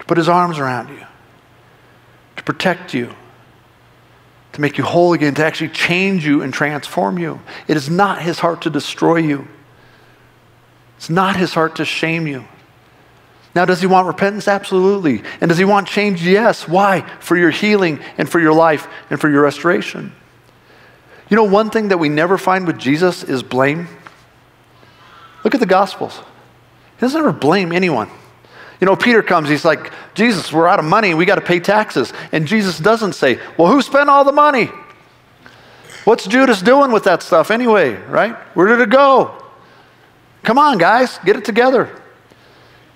To 0.00 0.04
put 0.06 0.18
his 0.18 0.28
arms 0.28 0.58
around 0.58 0.88
you, 0.88 1.06
to 2.36 2.42
protect 2.42 2.94
you, 2.94 3.14
to 4.52 4.60
make 4.60 4.78
you 4.78 4.84
whole 4.84 5.12
again, 5.12 5.34
to 5.34 5.44
actually 5.44 5.68
change 5.68 6.26
you 6.26 6.42
and 6.42 6.52
transform 6.52 7.18
you. 7.18 7.40
It 7.68 7.76
is 7.76 7.88
not 7.88 8.22
his 8.22 8.40
heart 8.40 8.62
to 8.62 8.70
destroy 8.70 9.16
you. 9.16 9.46
It's 10.96 11.10
not 11.10 11.36
his 11.36 11.54
heart 11.54 11.76
to 11.76 11.84
shame 11.84 12.26
you. 12.26 12.44
Now, 13.54 13.64
does 13.64 13.80
he 13.80 13.86
want 13.86 14.06
repentance? 14.06 14.46
Absolutely. 14.46 15.22
And 15.40 15.48
does 15.48 15.58
he 15.58 15.64
want 15.64 15.88
change? 15.88 16.22
Yes. 16.22 16.68
Why? 16.68 17.00
For 17.20 17.36
your 17.36 17.50
healing 17.50 18.00
and 18.16 18.28
for 18.28 18.38
your 18.38 18.52
life 18.52 18.86
and 19.10 19.20
for 19.20 19.28
your 19.28 19.42
restoration. 19.42 20.12
You 21.30 21.36
know, 21.36 21.44
one 21.44 21.70
thing 21.70 21.88
that 21.88 21.98
we 21.98 22.08
never 22.08 22.36
find 22.36 22.66
with 22.66 22.78
Jesus 22.78 23.22
is 23.22 23.42
blame. 23.42 23.88
Look 25.44 25.54
at 25.54 25.60
the 25.60 25.66
Gospels. 25.66 26.18
He 26.96 27.00
doesn't 27.00 27.18
ever 27.18 27.32
blame 27.32 27.72
anyone. 27.72 28.10
You 28.80 28.86
know, 28.86 28.96
Peter 28.96 29.22
comes, 29.22 29.48
he's 29.48 29.64
like, 29.64 29.92
Jesus, 30.14 30.52
we're 30.52 30.66
out 30.66 30.78
of 30.78 30.84
money, 30.84 31.14
we 31.14 31.26
got 31.26 31.36
to 31.36 31.40
pay 31.40 31.60
taxes. 31.60 32.12
And 32.32 32.46
Jesus 32.46 32.78
doesn't 32.78 33.12
say, 33.12 33.38
Well, 33.56 33.70
who 33.70 33.80
spent 33.82 34.10
all 34.10 34.24
the 34.24 34.32
money? 34.32 34.70
What's 36.04 36.26
Judas 36.26 36.62
doing 36.62 36.90
with 36.90 37.04
that 37.04 37.22
stuff 37.22 37.50
anyway, 37.50 37.94
right? 37.94 38.34
Where 38.56 38.66
did 38.66 38.80
it 38.80 38.90
go? 38.90 39.34
Come 40.42 40.58
on, 40.58 40.78
guys, 40.78 41.18
get 41.24 41.36
it 41.36 41.44
together. 41.44 41.94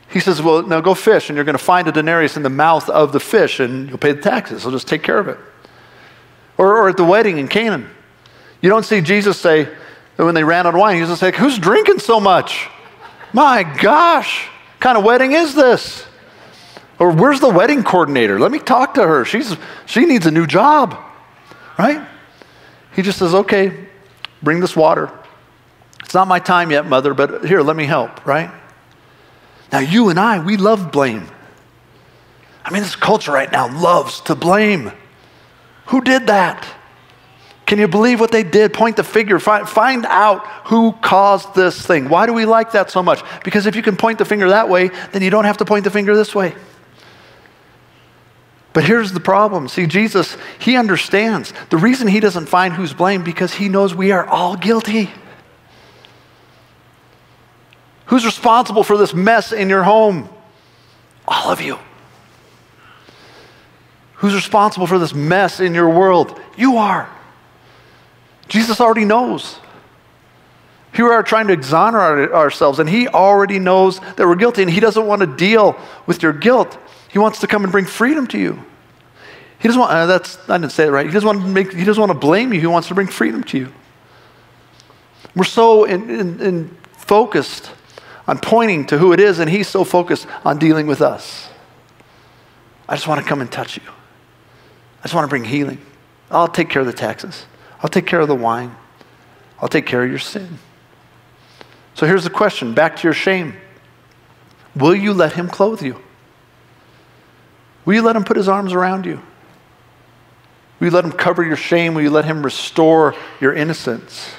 He 0.09 0.21
says, 0.21 0.41
Well, 0.41 0.63
now 0.63 0.81
go 0.81 0.95
fish, 0.95 1.29
and 1.29 1.37
you're 1.37 1.45
going 1.45 1.59
to 1.59 1.63
find 1.63 1.87
a 1.87 1.93
denarius 1.93 2.37
in 2.37 2.43
the 2.43 2.51
mouth 2.51 2.89
of 2.89 3.13
the 3.13 3.21
fish, 3.21 3.61
and 3.61 3.89
you'll 3.89 3.99
pay 3.99 4.13
the 4.13 4.23
taxes. 4.23 4.63
He'll 4.63 4.73
just 4.73 4.89
take 4.89 5.03
care 5.03 5.19
of 5.19 5.29
it. 5.29 5.39
Or, 6.57 6.77
or 6.77 6.89
at 6.89 6.97
the 6.97 7.05
wedding 7.05 7.37
in 7.39 7.49
Canaan, 7.49 7.91
you 8.65 8.71
don't 8.71 8.83
see 8.83 9.03
Jesus 9.03 9.39
say, 9.39 9.69
when 10.17 10.35
they 10.35 10.43
ran 10.43 10.67
out 10.67 10.75
of 10.75 10.81
wine, 10.81 10.95
he 10.95 11.01
doesn't 11.01 11.19
say, 11.19 11.37
Who's 11.37 11.59
drinking 11.59 11.99
so 11.99 12.19
much? 12.19 12.67
My 13.35 13.63
gosh, 13.63 14.47
what 14.47 14.81
kind 14.81 14.97
of 14.97 15.05
wedding 15.05 15.33
is 15.33 15.55
this? 15.55 16.07
Or 16.99 17.11
where's 17.11 17.41
the 17.41 17.51
wedding 17.51 17.83
coordinator? 17.83 18.41
Let 18.41 18.51
me 18.51 18.59
talk 18.59 18.95
to 18.95 19.07
her. 19.07 19.27
She's, 19.27 19.55
she 19.85 20.07
needs 20.07 20.25
a 20.25 20.31
new 20.31 20.47
job, 20.47 20.97
right? 21.79 22.09
He 22.97 23.03
just 23.03 23.19
says, 23.19 23.35
Okay, 23.35 23.87
bring 24.43 24.61
this 24.61 24.75
water. 24.75 25.11
It's 26.03 26.15
not 26.15 26.27
my 26.27 26.39
time 26.39 26.71
yet, 26.71 26.87
mother, 26.87 27.13
but 27.13 27.45
here, 27.45 27.61
let 27.61 27.77
me 27.77 27.85
help, 27.85 28.25
right? 28.25 28.51
Now, 29.73 29.81
you 29.81 30.09
and 30.09 30.19
I, 30.19 30.43
we 30.43 30.57
love 30.57 30.91
blame. 30.91 31.29
I 32.65 32.73
mean, 32.73 32.83
this 32.83 32.97
culture 32.97 33.33
right 33.33 33.53
now 33.53 33.69
loves 33.79 34.23
to 34.23 34.35
blame. 34.35 34.91
Who 35.89 36.01
did 36.01 36.29
that? 36.29 36.67
Can 37.75 37.81
you 37.81 37.89
believe 37.89 38.21
what 38.21 38.31
they 38.31 38.45
did? 38.45 38.73
Point 38.73 38.95
the 38.95 39.03
finger, 39.03 39.41
find, 39.41 39.69
find 39.69 40.07
out 40.07 40.47
who 40.69 40.93
caused 40.93 41.57
this 41.57 41.85
thing. 41.85 42.09
Why 42.09 42.25
do 42.25 42.33
we 42.33 42.45
like 42.45 42.71
that 42.71 42.89
so 42.89 43.03
much? 43.03 43.21
Because 43.43 43.67
if 43.67 43.75
you 43.75 43.83
can 43.83 43.97
point 43.97 44.19
the 44.19 44.25
finger 44.25 44.51
that 44.51 44.69
way, 44.69 44.91
then 45.11 45.23
you 45.23 45.31
don't 45.31 45.45
have 45.45 45.57
to 45.57 45.65
point 45.65 45.83
the 45.83 45.91
finger 45.91 46.15
this 46.15 46.37
way. 46.37 46.55
But 48.75 48.85
here's 48.85 49.11
the 49.11 49.19
problem. 49.19 49.67
See, 49.67 49.89
Jesus, 49.89 50.37
he 50.61 50.77
understands. 50.77 51.53
The 51.71 51.77
reason 51.77 52.07
he 52.07 52.21
doesn't 52.21 52.47
find 52.47 52.73
who's 52.73 52.95
blamed 52.95 53.25
because 53.25 53.53
he 53.53 53.69
knows 53.69 53.93
we 53.93 54.13
are 54.13 54.25
all 54.25 54.55
guilty. 54.55 55.11
Who's 58.07 58.25
responsible 58.25 58.85
for 58.85 58.97
this 58.97 59.13
mess 59.13 59.51
in 59.51 59.69
your 59.69 59.83
home? 59.83 60.29
All 61.27 61.51
of 61.51 61.61
you. 61.61 61.81
Who's 64.19 64.37
responsible 64.37 64.87
for 64.87 65.01
this 65.01 65.13
mess 65.13 65.59
in 65.59 65.75
your 65.75 65.91
world? 65.91 66.41
You 66.57 66.77
are. 66.77 67.11
Jesus 68.49 68.81
already 68.81 69.05
knows. 69.05 69.59
Here 70.95 71.05
we 71.05 71.11
are 71.11 71.23
trying 71.23 71.49
to 71.49 71.53
exonerate 71.53 72.31
ourselves, 72.31 72.79
and 72.79 72.89
He 72.89 73.09
already 73.09 73.59
knows 73.59 73.99
that 74.01 74.21
we're 74.21 74.37
guilty, 74.37 74.63
and 74.63 74.71
He 74.71 74.81
doesn't 74.81 75.07
want 75.07 75.21
to 75.21 75.27
deal 75.27 75.77
with 76.07 76.23
your 76.23 76.33
guilt. 76.33 76.79
He 77.11 77.19
wants 77.19 77.41
to 77.41 77.47
come 77.47 77.65
and 77.65 77.73
bring 77.73 77.85
freedom 77.85 78.27
to 78.29 78.39
you. 78.39 78.65
He 79.59 79.69
doesn't 79.69 79.81
want, 79.81 79.93
uh, 79.93 80.07
that's, 80.07 80.39
I 80.49 80.59
didn't 80.59 80.73
say 80.73 80.87
it 80.87 80.91
right. 80.91 81.07
He 81.07 81.13
doesn't, 81.13 81.27
want 81.27 81.41
to 81.41 81.47
make, 81.47 81.73
he 81.73 81.85
doesn't 81.85 82.01
want 82.01 82.13
to 82.13 82.19
blame 82.19 82.53
you, 82.53 82.61
He 82.61 82.67
wants 82.67 82.89
to 82.89 82.95
bring 82.95 83.07
freedom 83.07 83.43
to 83.45 83.59
you. 83.59 83.73
We're 85.35 85.45
so 85.45 85.85
in, 85.85 86.11
in, 86.11 86.41
in 86.41 86.77
focused 86.97 87.71
on 88.27 88.39
pointing 88.39 88.87
to 88.87 88.99
who 88.99 89.13
it 89.13 89.21
is, 89.21 89.39
and 89.39 89.51
he's 89.51 89.69
so 89.69 89.85
focused 89.85 90.27
on 90.45 90.59
dealing 90.59 90.87
with 90.87 91.03
us. 91.03 91.51
I 92.89 92.95
just 92.95 93.07
want 93.07 93.23
to 93.23 93.27
come 93.27 93.41
and 93.41 93.51
touch 93.51 93.77
you. 93.77 93.83
I 95.01 95.03
just 95.03 95.15
want 95.15 95.25
to 95.25 95.29
bring 95.29 95.45
healing. 95.45 95.85
I'll 96.31 96.49
take 96.49 96.71
care 96.71 96.81
of 96.81 96.87
the 96.87 96.93
taxes. 96.93 97.47
I'll 97.81 97.91
take 97.91 98.07
care 98.07 98.21
of 98.21 98.29
the 98.29 98.35
wine. 98.35 98.75
I'll 99.61 99.69
take 99.69 99.87
care 99.87 100.03
of 100.03 100.11
your 100.11 100.19
sin. 100.19 100.59
So 101.95 102.07
here's 102.07 102.25
the 102.25 102.31
question 102.31 102.75
back 102.75 102.97
to 102.97 103.03
your 103.05 103.13
shame. 103.13 103.55
Will 104.75 104.95
you 104.95 105.13
let 105.13 105.35
him 105.35 105.49
clothe 105.49 105.83
you? 105.83 106.01
Will 107.85 107.95
you 107.95 108.03
let 108.03 108.17
him 108.17 108.25
put 108.25 108.37
his 108.37 108.49
arms 108.49 108.73
around 108.73 109.07
you? 109.07 109.21
Will 110.81 110.89
you 110.89 110.91
let 110.91 111.05
him 111.05 111.13
cover 111.13 111.45
your 111.45 111.57
shame? 111.57 111.95
Will 111.95 112.03
you 112.03 112.11
let 112.11 112.25
him 112.25 112.43
restore 112.43 113.15
your 113.41 113.53
innocence? 113.53 114.33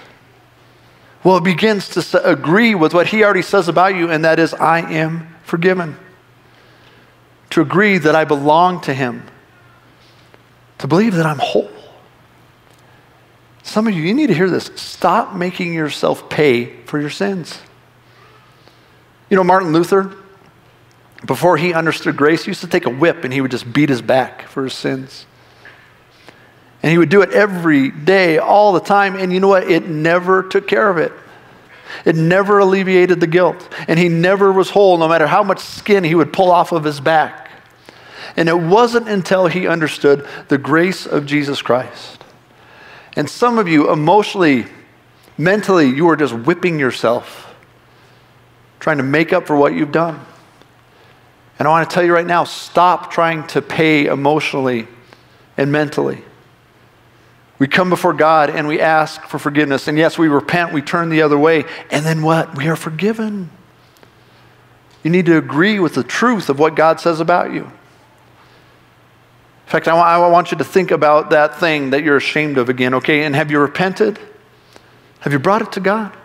Well, 1.24 1.38
it 1.38 1.44
begins 1.44 1.89
to 1.89 2.30
agree 2.30 2.75
with 2.75 2.94
what 2.94 3.08
he 3.08 3.24
already 3.24 3.42
says 3.42 3.68
about 3.68 3.96
you, 3.96 4.12
and 4.12 4.25
that 4.25 4.38
is, 4.38 4.54
I 4.54 4.82
am 4.92 5.36
forgiven. 5.44 5.98
To 7.51 7.62
agree 7.62 7.98
that 7.98 8.15
I 8.15 8.25
belong 8.25 8.82
to 8.82 8.94
him. 8.94 9.24
To 10.80 10.88
believe 10.88 11.15
that 11.15 11.25
I'm 11.25 11.39
whole. 11.39 11.72
Some 13.65 13.88
of 13.88 13.95
you, 13.95 14.03
you 14.03 14.13
need 14.13 14.27
to 14.27 14.34
hear 14.34 14.50
this. 14.50 14.69
Stop 14.75 15.36
making 15.36 15.74
yourself 15.74 16.29
pay 16.29 16.67
for 16.84 17.01
your 17.01 17.10
sins. 17.10 17.60
You 19.27 19.36
know, 19.36 19.43
Martin 19.43 19.74
Luther, 19.74 20.15
before 21.25 21.57
he 21.57 21.74
understood 21.74 22.15
grace, 22.15 22.45
he 22.45 22.51
used 22.51 22.62
to 22.62 22.67
take 22.67 22.86
a 22.86 22.91
whip 22.91 23.24
and 23.24 23.34
he 23.34 23.41
would 23.41 23.50
just 23.50 23.74
beat 23.74 23.89
his 23.89 24.03
back 24.03 24.43
for 24.43 24.63
his 24.63 24.74
sins. 24.74 25.25
And 26.84 26.91
he 26.91 27.00
would 27.00 27.10
do 27.10 27.24
it 27.24 27.31
every 27.31 27.89
day, 27.89 28.38
all 28.38 28.72
the 28.72 28.79
time. 28.79 29.15
And 29.15 29.34
you 29.34 29.39
know 29.39 29.48
what? 29.48 29.63
It 29.69 29.89
never 29.89 30.43
took 30.43 30.67
care 30.67 30.88
of 30.88 31.00
it. 31.00 31.12
It 32.05 32.15
never 32.15 32.60
alleviated 32.60 33.19
the 33.19 33.27
guilt. 33.27 33.67
And 33.88 33.98
he 33.98 34.10
never 34.10 34.51
was 34.51 34.69
whole, 34.69 35.00
no 35.00 35.10
matter 35.10 35.25
how 35.25 35.41
much 35.41 35.60
skin 35.60 36.03
he 36.03 36.13
would 36.13 36.31
pull 36.31 36.51
off 36.51 36.72
of 36.72 36.84
his 36.84 37.00
back. 37.00 37.50
And 38.38 38.48
it 38.48 38.60
wasn't 38.60 39.10
until 39.10 39.48
he 39.48 39.67
understood 39.67 40.27
the 40.50 40.60
grace 40.60 41.07
of 41.07 41.25
Jesus 41.25 41.63
Christ. 41.63 42.25
And 43.15 43.29
some 43.29 43.57
of 43.57 43.67
you, 43.67 43.91
emotionally, 43.91 44.65
mentally, 45.38 45.89
you 45.89 46.10
are 46.10 46.15
just 46.15 46.34
whipping 46.34 46.79
yourself, 46.79 47.55
trying 48.79 48.98
to 48.98 49.03
make 49.03 49.31
up 49.31 49.48
for 49.48 49.55
what 49.55 49.74
you've 49.74 49.91
done. 49.91 50.19
And 51.57 51.67
I 51.67 51.72
want 51.72 51.89
to 51.89 51.93
tell 51.93 52.03
you 52.03 52.13
right 52.13 52.25
now 52.25 52.43
stop 52.43 53.12
trying 53.12 53.48
to 53.48 53.62
pay 53.62 54.05
emotionally 54.05 54.88
and 55.57 55.72
mentally. 55.72 56.22
We 57.57 57.67
come 57.67 57.89
before 57.89 58.13
God 58.13 58.50
and 58.50 58.67
we 58.67 58.81
ask 58.81 59.22
for 59.24 59.39
forgiveness. 59.39 59.88
And 59.88 59.98
yes, 59.98 60.17
we 60.17 60.27
repent, 60.27 60.74
we 60.74 60.81
turn 60.81 61.10
the 61.10 61.22
other 61.22 61.38
way. 61.38 61.63
And 61.89 62.05
then 62.05 62.22
what? 62.22 62.57
We 62.57 62.67
are 62.67 62.75
forgiven. 62.75 63.50
You 65.03 65.12
need 65.12 65.27
to 65.27 65.38
agree 65.38 65.79
with 65.79 65.93
the 65.93 66.03
truth 66.03 66.50
of 66.50 66.60
what 66.60 66.75
God 66.75 67.00
says 67.00 67.22
about 67.22 67.53
you. 67.53 67.72
In 69.65 69.72
fact, 69.72 69.88
I 69.88 70.27
want 70.27 70.51
you 70.51 70.57
to 70.60 70.63
think 70.63 70.91
about 70.91 71.31
that 71.31 71.60
thing 71.60 71.89
that 71.89 72.03
you're 72.03 72.17
ashamed 72.17 72.57
of 72.57 72.69
again, 72.69 72.93
okay? 72.95 73.24
And 73.24 73.36
have 73.36 73.50
you 73.50 73.60
repented? 73.60 74.19
Have 75.22 75.34
you 75.34 75.39
brought 75.39 75.63
it 75.63 75.72
to 75.74 75.79
God? 75.79 76.15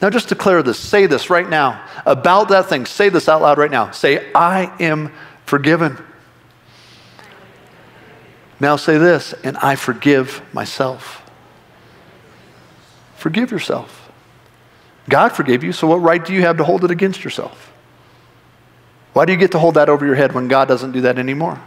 Now, 0.00 0.10
just 0.10 0.28
declare 0.28 0.62
this. 0.62 0.78
Say 0.78 1.06
this 1.06 1.28
right 1.28 1.48
now 1.48 1.82
about 2.04 2.50
that 2.50 2.66
thing. 2.66 2.86
Say 2.86 3.08
this 3.08 3.28
out 3.28 3.42
loud 3.42 3.58
right 3.58 3.70
now. 3.70 3.90
Say, 3.90 4.30
I 4.32 4.72
am 4.78 5.12
forgiven. 5.44 5.98
Now 8.60 8.76
say 8.76 8.96
this, 8.96 9.34
and 9.42 9.56
I 9.56 9.74
forgive 9.74 10.42
myself. 10.52 11.22
Forgive 13.16 13.50
yourself. 13.50 14.10
God 15.08 15.30
forgave 15.30 15.64
you, 15.64 15.72
so 15.72 15.86
what 15.86 15.96
right 15.96 16.24
do 16.24 16.32
you 16.32 16.42
have 16.42 16.58
to 16.58 16.64
hold 16.64 16.84
it 16.84 16.90
against 16.90 17.24
yourself? 17.24 17.72
Why 19.14 19.24
do 19.24 19.32
you 19.32 19.38
get 19.38 19.52
to 19.52 19.58
hold 19.58 19.74
that 19.74 19.88
over 19.88 20.06
your 20.06 20.14
head 20.14 20.32
when 20.32 20.48
God 20.48 20.68
doesn't 20.68 20.92
do 20.92 21.00
that 21.02 21.18
anymore? 21.18 21.60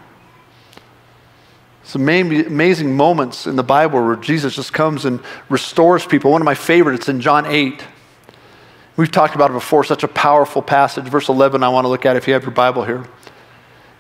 Some 1.90 2.08
amazing 2.08 2.96
moments 2.96 3.48
in 3.48 3.56
the 3.56 3.64
Bible 3.64 4.06
where 4.06 4.16
Jesus 4.16 4.56
just 4.56 4.72
comes 4.72 5.06
and 5.06 5.20
restores 5.50 6.06
people. 6.06 6.30
One 6.30 6.40
of 6.40 6.46
my 6.46 6.54
favorites 6.54 7.10
in 7.10 7.20
John 7.20 7.48
8. 7.48 7.84
We've 8.96 9.10
talked 9.10 9.34
about 9.34 9.50
it 9.50 9.54
before, 9.54 9.84
such 9.84 10.04
a 10.04 10.08
powerful 10.08 10.62
passage. 10.62 11.06
Verse 11.06 11.30
11, 11.30 11.64
I 11.64 11.70
want 11.70 11.86
to 11.86 11.88
look 11.88 12.06
at 12.06 12.16
if 12.16 12.28
you 12.28 12.36
have 12.36 12.44
your 12.44 12.52
Bible 12.52 12.84
here. 12.84 13.08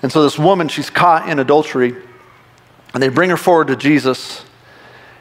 And 0.03 0.11
so 0.11 0.21
this 0.21 0.37
woman, 0.37 0.67
she's 0.67 0.91
caught 0.91 1.27
in 1.27 1.39
adultery. 1.39 1.95
And 2.93 3.01
they 3.01 3.09
bring 3.09 3.31
her 3.31 3.37
forward 3.37 3.69
to 3.69 3.75
Jesus, 3.75 4.45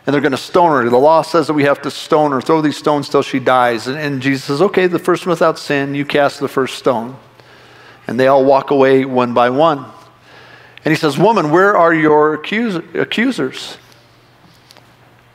and 0.04 0.12
they're 0.12 0.20
going 0.20 0.32
to 0.32 0.37
stone 0.37 0.70
her. 0.72 0.90
The 0.90 0.98
law 0.98 1.22
says 1.22 1.46
that 1.46 1.54
we 1.54 1.62
have 1.62 1.80
to 1.80 1.90
stone 1.90 2.32
her, 2.32 2.42
throw 2.42 2.60
these 2.60 2.76
stones 2.76 3.08
till 3.08 3.22
she 3.22 3.38
dies. 3.38 3.87
And, 3.87 3.96
and 3.96 4.20
Jesus 4.20 4.44
says, 4.44 4.60
Okay, 4.60 4.88
the 4.88 4.98
first 4.98 5.25
one 5.25 5.30
without 5.30 5.58
sin, 5.58 5.94
you 5.94 6.04
cast 6.04 6.38
the 6.38 6.48
first 6.48 6.76
stone. 6.76 7.16
And 8.06 8.20
they 8.20 8.26
all 8.26 8.44
walk 8.44 8.70
away 8.70 9.06
one 9.06 9.32
by 9.32 9.48
one. 9.48 9.87
And 10.85 10.92
he 10.92 10.97
says, 10.97 11.18
Woman, 11.18 11.50
where 11.50 11.76
are 11.76 11.92
your 11.92 12.35
accusers? 12.35 13.78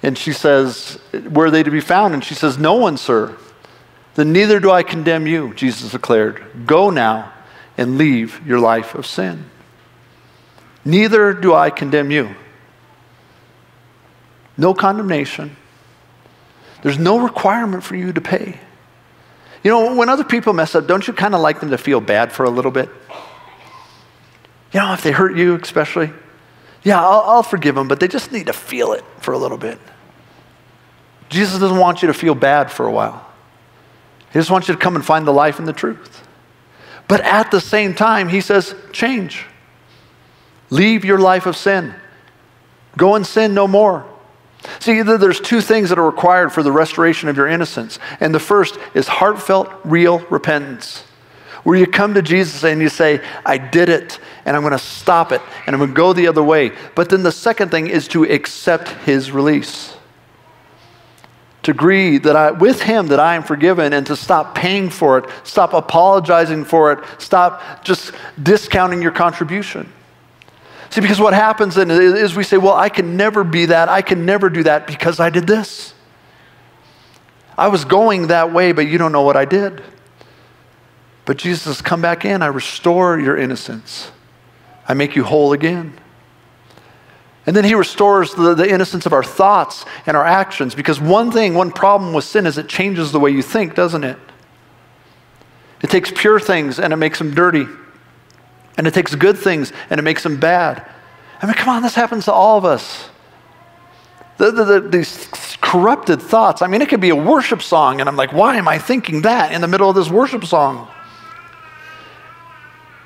And 0.02 0.18
she 0.18 0.34
says, 0.34 1.00
Where 1.30 1.48
are 1.48 1.52
they 1.52 1.64
to 1.64 1.72
be 1.72 1.82
found? 1.82 2.14
And 2.14 2.24
she 2.24 2.34
says, 2.34 2.58
No 2.58 2.76
one, 2.76 2.98
sir. 2.98 3.38
Then 4.16 4.32
neither 4.32 4.60
do 4.60 4.70
I 4.70 4.84
condemn 4.84 5.26
you, 5.26 5.54
Jesus 5.54 5.92
declared. 5.92 6.44
Go 6.66 6.90
now 6.90 7.34
and 7.78 7.98
leave 7.98 8.46
your 8.46 8.60
life 8.60 8.94
of 8.94 9.06
sin. 9.06 9.50
Neither 10.86 11.34
do 11.34 11.54
I 11.54 11.70
condemn 11.70 12.12
you. 12.12 12.36
No 14.58 14.74
condemnation. 14.74 15.56
There's 16.84 17.00
no 17.00 17.20
requirement 17.20 17.84
for 17.84 17.96
you 17.96 18.14
to 18.14 18.22
pay. 18.22 18.60
You 19.64 19.72
know, 19.72 19.96
when 19.96 20.10
other 20.10 20.26
people 20.26 20.54
mess 20.54 20.76
up, 20.76 20.86
don't 20.86 21.08
you 21.08 21.14
kind 21.14 21.34
of 21.34 21.42
like 21.42 21.62
them 21.62 21.72
to 21.72 21.78
feel 21.78 22.02
bad 22.02 22.32
for 22.32 22.44
a 22.44 22.50
little 22.50 22.72
bit? 22.72 22.90
You 24.74 24.80
know, 24.80 24.94
if 24.94 25.04
they 25.04 25.12
hurt 25.12 25.38
you, 25.38 25.56
especially, 25.56 26.12
yeah, 26.84 27.02
I'll, 27.02 27.22
I'll 27.22 27.44
forgive 27.44 27.76
them, 27.76 27.88
but 27.88 28.00
they 28.00 28.08
just 28.08 28.32
need 28.32 28.48
to 28.48 28.54
feel 28.54 28.94
it 28.94 29.04
for 29.22 29.34
a 29.34 29.38
little 29.38 29.58
bit. 29.58 29.80
Jesus 31.30 31.60
doesn't 31.60 31.78
want 31.78 32.02
you 32.02 32.08
to 32.08 32.14
feel 32.14 32.36
bad 32.36 32.72
for 32.72 32.86
a 32.86 32.92
while. 32.92 33.26
He 34.32 34.40
just 34.40 34.52
wants 34.52 34.68
you 34.68 34.74
to 34.74 34.80
come 34.80 34.96
and 34.96 35.06
find 35.06 35.28
the 35.28 35.34
life 35.34 35.60
and 35.60 35.68
the 35.68 35.74
truth. 35.74 36.28
But 37.08 37.22
at 37.22 37.52
the 37.52 37.62
same 37.62 37.94
time, 37.94 38.30
he 38.30 38.42
says, 38.42 38.76
change. 38.92 39.46
Leave 40.70 41.06
your 41.06 41.20
life 41.20 41.46
of 41.46 41.56
sin. 41.56 41.94
Go 42.98 43.16
and 43.16 43.26
sin 43.26 43.54
no 43.54 43.68
more. 43.68 44.06
See, 44.80 45.02
there's 45.02 45.40
two 45.42 45.62
things 45.62 45.90
that 45.90 46.00
are 46.00 46.06
required 46.06 46.54
for 46.54 46.64
the 46.64 46.72
restoration 46.72 47.30
of 47.30 47.38
your 47.38 47.48
innocence. 47.48 48.00
And 48.20 48.34
the 48.34 48.40
first 48.40 48.78
is 48.94 49.08
heartfelt, 49.08 49.70
real 49.84 50.20
repentance, 50.30 51.04
where 51.64 51.78
you 51.78 51.86
come 51.86 52.14
to 52.14 52.22
Jesus 52.22 52.64
and 52.64 52.82
you 52.82 52.90
say, 52.90 53.22
I 53.46 53.58
did 53.58 53.90
it, 53.90 54.20
and 54.46 54.56
I'm 54.56 54.62
going 54.62 54.72
to 54.72 54.80
stop 54.80 55.32
it, 55.32 55.42
and 55.66 55.74
I'm 55.74 55.80
going 55.80 55.92
to 55.92 55.96
go 55.96 56.14
the 56.14 56.28
other 56.28 56.44
way. 56.44 56.72
But 56.96 57.10
then 57.10 57.24
the 57.24 57.32
second 57.32 57.70
thing 57.72 57.88
is 57.88 58.08
to 58.10 58.24
accept 58.24 58.90
his 59.06 59.32
release. 59.32 59.96
To 61.64 61.72
agree 61.72 62.18
that 62.18 62.36
I, 62.36 62.52
with 62.52 62.82
him 62.82 63.08
that 63.08 63.22
I 63.22 63.36
am 63.36 63.44
forgiven 63.44 63.94
and 63.94 64.06
to 64.08 64.18
stop 64.18 64.54
paying 64.54 64.90
for 64.90 65.18
it, 65.20 65.26
stop 65.44 65.74
apologizing 65.74 66.66
for 66.66 66.92
it, 66.92 67.00
stop 67.20 67.86
just 67.86 68.12
discounting 68.42 69.02
your 69.02 69.14
contribution. 69.14 69.92
See, 70.90 71.02
because 71.02 71.22
what 71.22 71.34
happens 71.34 71.76
then 71.76 71.90
is 71.90 72.36
we 72.36 72.44
say, 72.44 72.58
well, 72.58 72.76
I 72.76 72.90
can 72.90 73.16
never 73.16 73.44
be 73.44 73.68
that. 73.68 73.90
I 73.90 74.02
can 74.02 74.26
never 74.26 74.50
do 74.50 74.64
that 74.64 74.86
because 74.86 75.20
I 75.20 75.30
did 75.30 75.48
this. 75.48 75.94
I 77.58 77.70
was 77.70 77.86
going 77.86 78.28
that 78.28 78.52
way, 78.52 78.74
but 78.74 78.88
you 78.88 78.98
don't 78.98 79.12
know 79.12 79.22
what 79.22 79.38
I 79.38 79.46
did. 79.46 79.82
But 81.26 81.38
Jesus 81.38 81.62
says, 81.64 81.82
come 81.82 82.02
back 82.02 82.26
in. 82.26 82.42
I 82.42 82.48
restore 82.48 83.18
your 83.18 83.38
innocence. 83.38 84.12
I 84.88 84.94
make 84.94 85.16
you 85.16 85.24
whole 85.24 85.54
again. 85.54 86.00
And 87.46 87.56
then 87.56 87.66
he 87.66 87.76
restores 87.76 88.34
the, 88.34 88.54
the 88.54 88.70
innocence 88.70 89.06
of 89.06 89.14
our 89.14 89.24
thoughts 89.24 89.86
and 90.06 90.16
our 90.16 90.26
actions 90.26 90.76
because 90.76 91.02
one 91.02 91.32
thing, 91.32 91.54
one 91.54 91.72
problem 91.72 92.14
with 92.14 92.24
sin 92.24 92.46
is 92.46 92.58
it 92.58 92.70
changes 92.70 93.12
the 93.12 93.20
way 93.20 93.32
you 93.32 93.42
think, 93.42 93.76
doesn't 93.76 94.04
it? 94.04 94.18
It 95.82 95.90
takes 95.90 96.12
pure 96.16 96.40
things 96.40 96.80
and 96.80 96.94
it 96.94 96.96
makes 96.96 97.18
them 97.18 97.34
dirty. 97.34 97.66
And 98.78 98.88
it 98.88 98.94
takes 98.94 99.14
good 99.16 99.38
things 99.38 99.74
and 99.90 100.00
it 100.00 100.04
makes 100.04 100.24
them 100.24 100.40
bad. 100.40 100.90
I 101.42 101.46
mean, 101.46 101.56
come 101.56 101.70
on, 101.70 101.84
this 101.84 101.96
happens 101.96 102.26
to 102.26 102.32
all 102.32 102.58
of 102.58 102.64
us. 102.64 103.10
The, 104.38 104.52
the, 104.52 104.64
the, 104.64 104.80
these 104.80 105.28
corrupted 105.62 106.22
thoughts. 106.22 106.62
I 106.62 106.68
mean, 106.68 106.82
it 106.82 106.90
could 106.90 107.02
be 107.02 107.10
a 107.10 107.16
worship 107.16 107.62
song, 107.62 108.00
and 108.00 108.10
I'm 108.10 108.16
like, 108.16 108.34
why 108.34 108.56
am 108.56 108.68
I 108.68 108.80
thinking 108.80 109.22
that 109.24 109.52
in 109.52 109.62
the 109.62 109.68
middle 109.68 109.90
of 109.90 109.96
this 109.96 110.10
worship 110.10 110.46
song? 110.46 110.88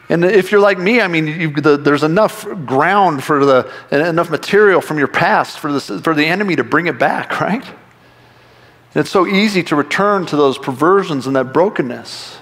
And 0.10 0.24
if 0.24 0.52
you're 0.52 0.62
like 0.62 0.80
me, 0.80 1.02
I 1.02 1.08
mean, 1.08 1.28
you, 1.28 1.52
the, 1.52 1.76
there's 1.76 2.04
enough 2.04 2.46
ground 2.66 3.24
for 3.24 3.46
the, 3.46 3.72
enough 3.92 4.30
material 4.30 4.80
from 4.80 4.98
your 4.98 5.10
past 5.10 5.60
for, 5.60 5.72
this, 5.74 5.88
for 5.88 6.14
the 6.14 6.26
enemy 6.26 6.56
to 6.56 6.64
bring 6.64 6.88
it 6.88 6.98
back, 6.98 7.42
right? 7.42 7.66
And 7.66 9.02
it's 9.02 9.10
so 9.10 9.28
easy 9.28 9.64
to 9.64 9.76
return 9.76 10.26
to 10.28 10.38
those 10.38 10.58
perversions 10.58 11.28
and 11.28 11.36
that 11.36 11.54
brokenness. 11.54 12.40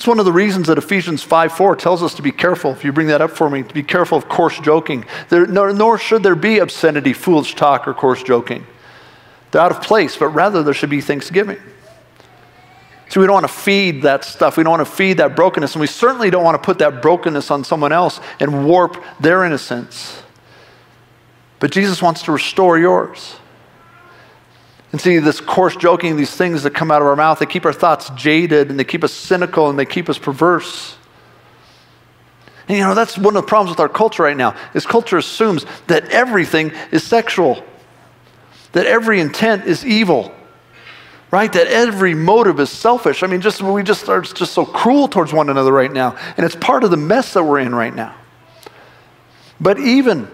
It's 0.00 0.06
one 0.06 0.18
of 0.18 0.24
the 0.24 0.32
reasons 0.32 0.68
that 0.68 0.78
Ephesians 0.78 1.22
5 1.22 1.52
4 1.52 1.76
tells 1.76 2.02
us 2.02 2.14
to 2.14 2.22
be 2.22 2.32
careful. 2.32 2.70
If 2.70 2.84
you 2.84 2.92
bring 2.92 3.08
that 3.08 3.20
up 3.20 3.32
for 3.32 3.50
me, 3.50 3.62
to 3.62 3.74
be 3.74 3.82
careful 3.82 4.16
of 4.16 4.30
coarse 4.30 4.58
joking. 4.58 5.04
There, 5.28 5.46
nor, 5.46 5.74
nor 5.74 5.98
should 5.98 6.22
there 6.22 6.34
be 6.34 6.58
obscenity, 6.58 7.12
foolish 7.12 7.54
talk, 7.54 7.86
or 7.86 7.92
coarse 7.92 8.22
joking. 8.22 8.66
They're 9.50 9.60
out 9.60 9.72
of 9.72 9.82
place, 9.82 10.16
but 10.16 10.28
rather 10.28 10.62
there 10.62 10.72
should 10.72 10.88
be 10.88 11.02
thanksgiving. 11.02 11.58
So 13.10 13.20
we 13.20 13.26
don't 13.26 13.34
want 13.34 13.48
to 13.48 13.52
feed 13.52 14.02
that 14.02 14.24
stuff. 14.24 14.56
We 14.56 14.62
don't 14.62 14.70
want 14.70 14.86
to 14.86 14.94
feed 14.94 15.18
that 15.18 15.34
brokenness. 15.34 15.74
And 15.74 15.80
we 15.80 15.88
certainly 15.88 16.30
don't 16.30 16.44
want 16.44 16.54
to 16.54 16.64
put 16.64 16.78
that 16.78 17.02
brokenness 17.02 17.50
on 17.50 17.64
someone 17.64 17.90
else 17.90 18.20
and 18.38 18.64
warp 18.64 19.02
their 19.18 19.44
innocence. 19.44 20.22
But 21.58 21.72
Jesus 21.72 22.00
wants 22.00 22.22
to 22.22 22.32
restore 22.32 22.78
yours. 22.78 23.34
And 24.92 25.00
see, 25.00 25.18
this 25.18 25.40
coarse 25.40 25.74
joking, 25.74 26.16
these 26.16 26.34
things 26.34 26.62
that 26.62 26.72
come 26.72 26.92
out 26.92 27.02
of 27.02 27.08
our 27.08 27.16
mouth, 27.16 27.40
they 27.40 27.46
keep 27.46 27.64
our 27.64 27.72
thoughts 27.72 28.10
jaded 28.10 28.70
and 28.70 28.78
they 28.78 28.84
keep 28.84 29.02
us 29.02 29.12
cynical 29.12 29.68
and 29.68 29.78
they 29.78 29.86
keep 29.86 30.08
us 30.08 30.16
perverse. 30.16 30.96
And 32.68 32.78
you 32.78 32.84
know, 32.84 32.94
that's 32.94 33.18
one 33.18 33.34
of 33.36 33.42
the 33.42 33.48
problems 33.48 33.70
with 33.70 33.80
our 33.80 33.88
culture 33.88 34.22
right 34.22 34.36
now, 34.36 34.56
is 34.72 34.86
culture 34.86 35.18
assumes 35.18 35.66
that 35.88 36.08
everything 36.10 36.70
is 36.92 37.02
sexual, 37.02 37.64
that 38.70 38.86
every 38.86 39.18
intent 39.18 39.64
is 39.64 39.84
evil, 39.84 40.32
right? 41.30 41.52
That 41.52 41.68
every 41.68 42.14
motive 42.14 42.58
is 42.60 42.70
selfish. 42.70 43.22
I 43.22 43.26
mean, 43.26 43.40
just 43.40 43.62
we 43.62 43.82
just 43.82 44.08
are 44.08 44.20
just 44.20 44.52
so 44.52 44.64
cruel 44.64 45.08
towards 45.08 45.32
one 45.32 45.48
another 45.48 45.72
right 45.72 45.92
now. 45.92 46.16
And 46.36 46.44
it's 46.44 46.56
part 46.56 46.84
of 46.84 46.90
the 46.90 46.96
mess 46.96 47.34
that 47.34 47.44
we're 47.44 47.60
in 47.60 47.74
right 47.74 47.94
now. 47.94 48.14
But 49.60 49.78
even 49.78 50.28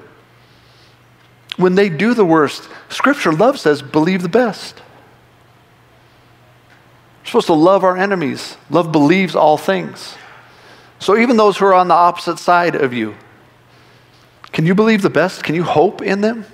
when 1.56 1.74
they 1.74 1.88
do 1.88 2.14
the 2.14 2.24
worst, 2.24 2.68
Scripture 2.88 3.32
love 3.32 3.58
says, 3.58 3.82
believe 3.82 4.22
the 4.22 4.28
best. 4.28 4.82
We're 7.22 7.26
supposed 7.26 7.46
to 7.48 7.54
love 7.54 7.82
our 7.82 7.96
enemies. 7.96 8.56
Love 8.70 8.92
believes 8.92 9.34
all 9.34 9.58
things. 9.58 10.14
So 10.98 11.16
even 11.18 11.36
those 11.36 11.58
who 11.58 11.66
are 11.66 11.74
on 11.74 11.88
the 11.88 11.94
opposite 11.94 12.38
side 12.38 12.76
of 12.76 12.94
you, 12.94 13.16
can 14.52 14.64
you 14.64 14.74
believe 14.74 15.02
the 15.02 15.10
best? 15.10 15.42
Can 15.42 15.54
you 15.54 15.64
hope 15.64 16.00
in 16.00 16.20
them? 16.20 16.46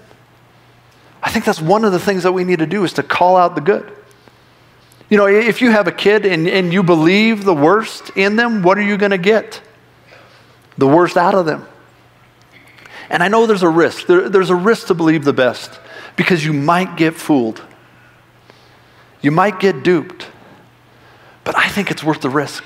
I 1.22 1.30
think 1.30 1.44
that's 1.44 1.60
one 1.60 1.84
of 1.84 1.92
the 1.92 2.00
things 2.00 2.24
that 2.24 2.32
we 2.32 2.42
need 2.42 2.58
to 2.58 2.66
do 2.66 2.82
is 2.82 2.94
to 2.94 3.02
call 3.02 3.36
out 3.36 3.54
the 3.54 3.60
good. 3.60 3.92
You 5.12 5.18
know, 5.18 5.26
if 5.26 5.60
you 5.60 5.70
have 5.70 5.88
a 5.88 5.92
kid 5.92 6.24
and, 6.24 6.48
and 6.48 6.72
you 6.72 6.82
believe 6.82 7.44
the 7.44 7.52
worst 7.52 8.12
in 8.16 8.36
them, 8.36 8.62
what 8.62 8.78
are 8.78 8.82
you 8.82 8.96
going 8.96 9.10
to 9.10 9.18
get? 9.18 9.60
The 10.78 10.86
worst 10.86 11.18
out 11.18 11.34
of 11.34 11.44
them. 11.44 11.68
And 13.10 13.22
I 13.22 13.28
know 13.28 13.44
there's 13.44 13.62
a 13.62 13.68
risk. 13.68 14.06
There, 14.06 14.30
there's 14.30 14.48
a 14.48 14.56
risk 14.56 14.86
to 14.86 14.94
believe 14.94 15.26
the 15.26 15.34
best 15.34 15.78
because 16.16 16.42
you 16.42 16.54
might 16.54 16.96
get 16.96 17.12
fooled. 17.14 17.62
You 19.20 19.32
might 19.32 19.60
get 19.60 19.82
duped. 19.82 20.28
But 21.44 21.58
I 21.58 21.68
think 21.68 21.90
it's 21.90 22.02
worth 22.02 22.22
the 22.22 22.30
risk 22.30 22.64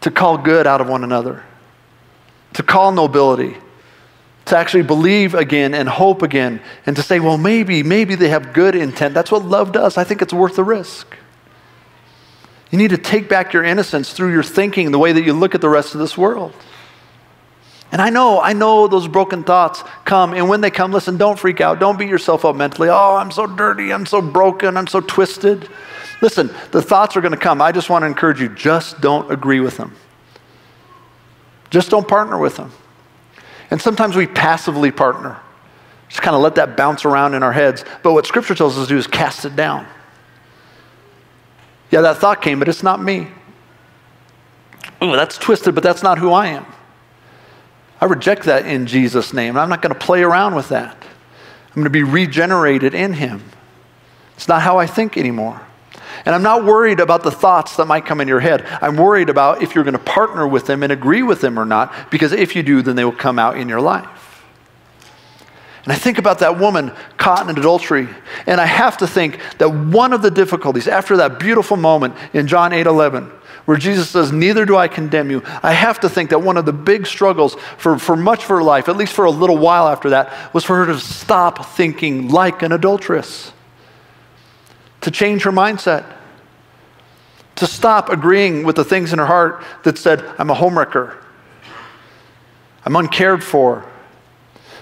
to 0.00 0.10
call 0.10 0.38
good 0.38 0.66
out 0.66 0.80
of 0.80 0.88
one 0.88 1.04
another, 1.04 1.44
to 2.54 2.64
call 2.64 2.90
nobility, 2.90 3.56
to 4.50 4.56
actually 4.56 4.82
believe 4.82 5.34
again 5.34 5.74
and 5.74 5.88
hope 5.88 6.22
again, 6.22 6.60
and 6.86 6.94
to 6.96 7.02
say, 7.02 7.18
well, 7.18 7.38
maybe, 7.38 7.82
maybe 7.82 8.14
they 8.14 8.28
have 8.28 8.52
good 8.52 8.74
intent. 8.74 9.14
That's 9.14 9.32
what 9.32 9.44
love 9.44 9.72
does. 9.72 9.96
I 9.96 10.04
think 10.04 10.22
it's 10.22 10.32
worth 10.32 10.56
the 10.56 10.64
risk. 10.64 11.16
You 12.70 12.78
need 12.78 12.90
to 12.90 12.98
take 12.98 13.28
back 13.28 13.52
your 13.52 13.64
innocence 13.64 14.12
through 14.12 14.32
your 14.32 14.44
thinking, 14.44 14.92
the 14.92 14.98
way 14.98 15.12
that 15.12 15.22
you 15.22 15.32
look 15.32 15.54
at 15.54 15.60
the 15.60 15.68
rest 15.68 15.94
of 15.94 16.00
this 16.00 16.16
world. 16.16 16.54
And 17.92 18.00
I 18.00 18.10
know, 18.10 18.40
I 18.40 18.52
know 18.52 18.86
those 18.86 19.08
broken 19.08 19.42
thoughts 19.42 19.82
come. 20.04 20.32
And 20.32 20.48
when 20.48 20.60
they 20.60 20.70
come, 20.70 20.92
listen, 20.92 21.16
don't 21.16 21.36
freak 21.36 21.60
out. 21.60 21.80
Don't 21.80 21.98
beat 21.98 22.08
yourself 22.08 22.44
up 22.44 22.54
mentally. 22.54 22.88
Oh, 22.88 23.16
I'm 23.16 23.32
so 23.32 23.48
dirty. 23.48 23.92
I'm 23.92 24.06
so 24.06 24.22
broken. 24.22 24.76
I'm 24.76 24.86
so 24.86 25.00
twisted. 25.00 25.68
Listen, 26.22 26.50
the 26.70 26.82
thoughts 26.82 27.16
are 27.16 27.20
going 27.20 27.32
to 27.32 27.38
come. 27.38 27.60
I 27.60 27.72
just 27.72 27.90
want 27.90 28.04
to 28.04 28.06
encourage 28.06 28.40
you 28.40 28.48
just 28.48 29.00
don't 29.00 29.30
agree 29.32 29.58
with 29.58 29.76
them. 29.76 29.96
Just 31.70 31.90
don't 31.90 32.06
partner 32.06 32.38
with 32.38 32.56
them. 32.56 32.70
And 33.70 33.80
sometimes 33.80 34.16
we 34.16 34.26
passively 34.26 34.90
partner, 34.90 35.38
just 36.08 36.22
kind 36.22 36.34
of 36.34 36.42
let 36.42 36.56
that 36.56 36.76
bounce 36.76 37.04
around 37.04 37.34
in 37.34 37.42
our 37.42 37.52
heads. 37.52 37.84
But 38.02 38.12
what 38.12 38.26
Scripture 38.26 38.54
tells 38.54 38.76
us 38.76 38.86
to 38.86 38.94
do 38.94 38.98
is 38.98 39.06
cast 39.06 39.44
it 39.44 39.54
down. 39.54 39.86
Yeah, 41.90 42.00
that 42.02 42.18
thought 42.18 42.42
came, 42.42 42.58
but 42.58 42.68
it's 42.68 42.82
not 42.82 43.02
me. 43.02 43.28
Ooh, 45.02 45.12
that's 45.12 45.38
twisted, 45.38 45.74
but 45.74 45.82
that's 45.82 46.02
not 46.02 46.18
who 46.18 46.32
I 46.32 46.48
am. 46.48 46.66
I 48.00 48.06
reject 48.06 48.44
that 48.44 48.66
in 48.66 48.86
Jesus' 48.86 49.32
name. 49.32 49.56
I'm 49.56 49.68
not 49.68 49.82
going 49.82 49.92
to 49.92 49.98
play 49.98 50.22
around 50.22 50.54
with 50.54 50.68
that. 50.70 50.96
I'm 51.68 51.74
going 51.74 51.84
to 51.84 51.90
be 51.90 52.02
regenerated 52.02 52.94
in 52.94 53.12
Him. 53.12 53.42
It's 54.34 54.48
not 54.48 54.62
how 54.62 54.78
I 54.78 54.86
think 54.86 55.16
anymore. 55.16 55.60
And 56.24 56.34
I'm 56.34 56.42
not 56.42 56.64
worried 56.64 57.00
about 57.00 57.22
the 57.22 57.30
thoughts 57.30 57.76
that 57.76 57.86
might 57.86 58.04
come 58.04 58.20
in 58.20 58.28
your 58.28 58.40
head. 58.40 58.66
I'm 58.82 58.96
worried 58.96 59.28
about 59.28 59.62
if 59.62 59.74
you're 59.74 59.84
going 59.84 59.92
to 59.92 59.98
partner 59.98 60.46
with 60.46 60.66
them 60.66 60.82
and 60.82 60.92
agree 60.92 61.22
with 61.22 61.40
them 61.40 61.58
or 61.58 61.64
not, 61.64 62.10
because 62.10 62.32
if 62.32 62.54
you 62.54 62.62
do, 62.62 62.82
then 62.82 62.96
they 62.96 63.04
will 63.04 63.12
come 63.12 63.38
out 63.38 63.56
in 63.56 63.68
your 63.68 63.80
life. 63.80 64.44
And 65.84 65.92
I 65.92 65.96
think 65.96 66.18
about 66.18 66.40
that 66.40 66.58
woman 66.58 66.92
caught 67.16 67.48
in 67.48 67.58
adultery, 67.58 68.06
and 68.46 68.60
I 68.60 68.66
have 68.66 68.98
to 68.98 69.06
think 69.06 69.40
that 69.58 69.70
one 69.70 70.12
of 70.12 70.20
the 70.20 70.30
difficulties 70.30 70.86
after 70.86 71.16
that 71.18 71.38
beautiful 71.38 71.78
moment 71.78 72.14
in 72.34 72.46
John 72.46 72.74
8 72.74 72.86
11, 72.86 73.32
where 73.64 73.78
Jesus 73.78 74.10
says, 74.10 74.30
Neither 74.30 74.66
do 74.66 74.76
I 74.76 74.88
condemn 74.88 75.30
you. 75.30 75.42
I 75.62 75.72
have 75.72 76.00
to 76.00 76.08
think 76.08 76.30
that 76.30 76.40
one 76.40 76.56
of 76.56 76.66
the 76.66 76.72
big 76.72 77.06
struggles 77.06 77.54
for, 77.78 77.98
for 77.98 78.14
much 78.14 78.42
of 78.42 78.48
her 78.48 78.62
life, 78.62 78.88
at 78.88 78.96
least 78.96 79.14
for 79.14 79.24
a 79.24 79.30
little 79.30 79.56
while 79.56 79.88
after 79.88 80.10
that, 80.10 80.52
was 80.52 80.64
for 80.64 80.76
her 80.76 80.86
to 80.86 80.98
stop 80.98 81.64
thinking 81.64 82.28
like 82.28 82.62
an 82.62 82.72
adulteress, 82.72 83.52
to 85.00 85.10
change 85.10 85.42
her 85.42 85.52
mindset, 85.52 86.04
To 87.56 87.66
stop 87.66 88.08
agreeing 88.08 88.64
with 88.64 88.76
the 88.76 88.84
things 88.84 89.12
in 89.12 89.18
her 89.18 89.26
heart 89.26 89.62
that 89.84 89.98
said, 89.98 90.24
I'm 90.38 90.50
a 90.50 90.54
homewrecker. 90.54 91.16
I'm 92.86 92.96
uncared 92.96 93.44
for. 93.44 93.84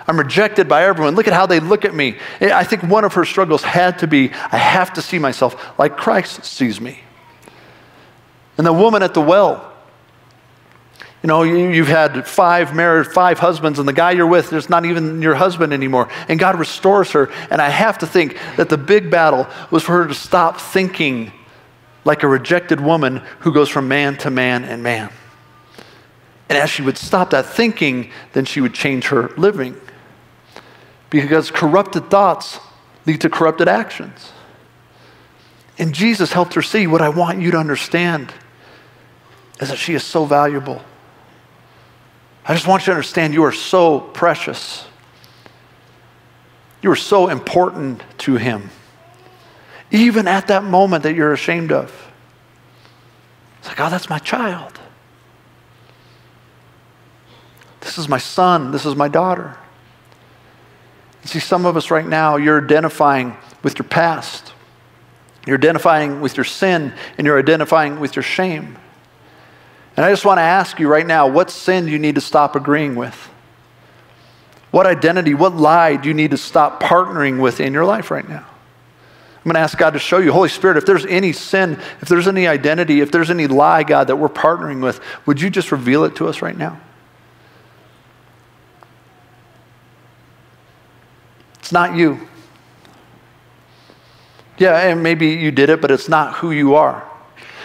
I'm 0.06 0.18
rejected 0.18 0.68
by 0.68 0.84
everyone. 0.84 1.14
Look 1.14 1.28
at 1.28 1.34
how 1.34 1.46
they 1.46 1.60
look 1.60 1.84
at 1.84 1.94
me. 1.94 2.16
Eh, 2.40 2.50
I 2.52 2.64
think 2.64 2.82
one 2.84 3.04
of 3.04 3.12
her 3.14 3.24
struggles 3.24 3.62
had 3.62 3.98
to 3.98 4.06
be 4.06 4.30
I 4.30 4.56
have 4.56 4.92
to 4.94 5.02
see 5.02 5.18
myself 5.18 5.78
like 5.78 5.96
Christ 5.96 6.44
sees 6.44 6.80
me. 6.80 7.00
And 8.56 8.66
the 8.66 8.72
woman 8.72 9.02
at 9.02 9.12
the 9.12 9.20
well, 9.20 9.67
you 11.22 11.26
know, 11.26 11.42
you, 11.42 11.84
have 11.84 12.14
had 12.14 12.28
five 12.28 12.74
married, 12.74 13.08
five 13.08 13.40
husbands, 13.40 13.80
and 13.80 13.88
the 13.88 13.92
guy 13.92 14.12
you're 14.12 14.26
with 14.26 14.52
is 14.52 14.68
not 14.68 14.84
even 14.84 15.20
your 15.20 15.34
husband 15.34 15.72
anymore. 15.72 16.08
And 16.28 16.38
God 16.38 16.58
restores 16.58 17.10
her. 17.10 17.28
And 17.50 17.60
I 17.60 17.70
have 17.70 17.98
to 17.98 18.06
think 18.06 18.38
that 18.56 18.68
the 18.68 18.78
big 18.78 19.10
battle 19.10 19.48
was 19.72 19.82
for 19.82 19.92
her 20.02 20.06
to 20.06 20.14
stop 20.14 20.60
thinking 20.60 21.32
like 22.04 22.22
a 22.22 22.28
rejected 22.28 22.80
woman 22.80 23.16
who 23.40 23.52
goes 23.52 23.68
from 23.68 23.88
man 23.88 24.16
to 24.18 24.30
man 24.30 24.64
and 24.64 24.82
man. 24.82 25.10
And 26.48 26.56
as 26.56 26.70
she 26.70 26.82
would 26.82 26.96
stop 26.96 27.30
that 27.30 27.46
thinking, 27.46 28.10
then 28.32 28.44
she 28.44 28.60
would 28.60 28.72
change 28.72 29.08
her 29.08 29.28
living 29.36 29.78
because 31.10 31.50
corrupted 31.50 32.10
thoughts 32.10 32.60
lead 33.06 33.20
to 33.22 33.28
corrupted 33.28 33.66
actions. 33.66 34.32
And 35.78 35.92
Jesus 35.92 36.32
helped 36.32 36.54
her 36.54 36.62
see 36.62 36.86
what 36.86 37.02
I 37.02 37.08
want 37.08 37.40
you 37.40 37.50
to 37.50 37.58
understand 37.58 38.32
is 39.60 39.68
that 39.68 39.78
she 39.78 39.94
is 39.94 40.04
so 40.04 40.24
valuable. 40.24 40.82
I 42.44 42.54
just 42.54 42.66
want 42.66 42.82
you 42.82 42.86
to 42.86 42.92
understand 42.92 43.34
you 43.34 43.44
are 43.44 43.52
so 43.52 44.00
precious. 44.00 44.86
You 46.82 46.90
are 46.90 46.96
so 46.96 47.28
important 47.28 48.02
to 48.18 48.36
Him. 48.36 48.70
Even 49.90 50.28
at 50.28 50.48
that 50.48 50.64
moment 50.64 51.02
that 51.02 51.14
you're 51.14 51.32
ashamed 51.32 51.72
of. 51.72 51.92
It's 53.58 53.68
like, 53.68 53.80
oh, 53.80 53.90
that's 53.90 54.08
my 54.08 54.18
child. 54.18 54.78
This 57.80 57.98
is 57.98 58.08
my 58.08 58.18
son. 58.18 58.70
This 58.70 58.86
is 58.86 58.94
my 58.96 59.08
daughter. 59.08 59.56
See, 61.24 61.40
some 61.40 61.66
of 61.66 61.76
us 61.76 61.90
right 61.90 62.06
now, 62.06 62.36
you're 62.36 62.62
identifying 62.62 63.36
with 63.62 63.78
your 63.78 63.88
past. 63.88 64.52
You're 65.46 65.58
identifying 65.58 66.20
with 66.20 66.36
your 66.36 66.44
sin, 66.44 66.94
and 67.16 67.26
you're 67.26 67.38
identifying 67.38 68.00
with 68.00 68.16
your 68.16 68.22
shame. 68.22 68.78
And 69.98 70.04
I 70.04 70.12
just 70.12 70.24
want 70.24 70.38
to 70.38 70.42
ask 70.42 70.78
you 70.78 70.86
right 70.86 71.04
now 71.04 71.26
what 71.26 71.50
sin 71.50 71.86
do 71.86 71.90
you 71.90 71.98
need 71.98 72.14
to 72.14 72.20
stop 72.20 72.54
agreeing 72.54 72.94
with? 72.94 73.16
What 74.70 74.86
identity, 74.86 75.34
what 75.34 75.56
lie 75.56 75.96
do 75.96 76.06
you 76.06 76.14
need 76.14 76.30
to 76.30 76.36
stop 76.36 76.80
partnering 76.80 77.40
with 77.42 77.58
in 77.58 77.72
your 77.72 77.84
life 77.84 78.12
right 78.12 78.28
now? 78.28 78.46
I'm 78.46 79.42
going 79.42 79.54
to 79.54 79.58
ask 79.60 79.76
God 79.76 79.94
to 79.94 79.98
show 79.98 80.18
you, 80.18 80.30
Holy 80.30 80.50
Spirit, 80.50 80.76
if 80.76 80.86
there's 80.86 81.04
any 81.06 81.32
sin, 81.32 81.80
if 82.00 82.08
there's 82.08 82.28
any 82.28 82.46
identity, 82.46 83.00
if 83.00 83.10
there's 83.10 83.28
any 83.28 83.48
lie, 83.48 83.82
God, 83.82 84.06
that 84.06 84.14
we're 84.14 84.28
partnering 84.28 84.80
with, 84.80 85.00
would 85.26 85.40
you 85.40 85.50
just 85.50 85.72
reveal 85.72 86.04
it 86.04 86.14
to 86.14 86.28
us 86.28 86.42
right 86.42 86.56
now? 86.56 86.80
It's 91.58 91.72
not 91.72 91.96
you. 91.96 92.20
Yeah, 94.58 94.78
and 94.78 95.02
maybe 95.02 95.30
you 95.30 95.50
did 95.50 95.70
it, 95.70 95.80
but 95.80 95.90
it's 95.90 96.08
not 96.08 96.36
who 96.36 96.52
you 96.52 96.76
are. 96.76 97.07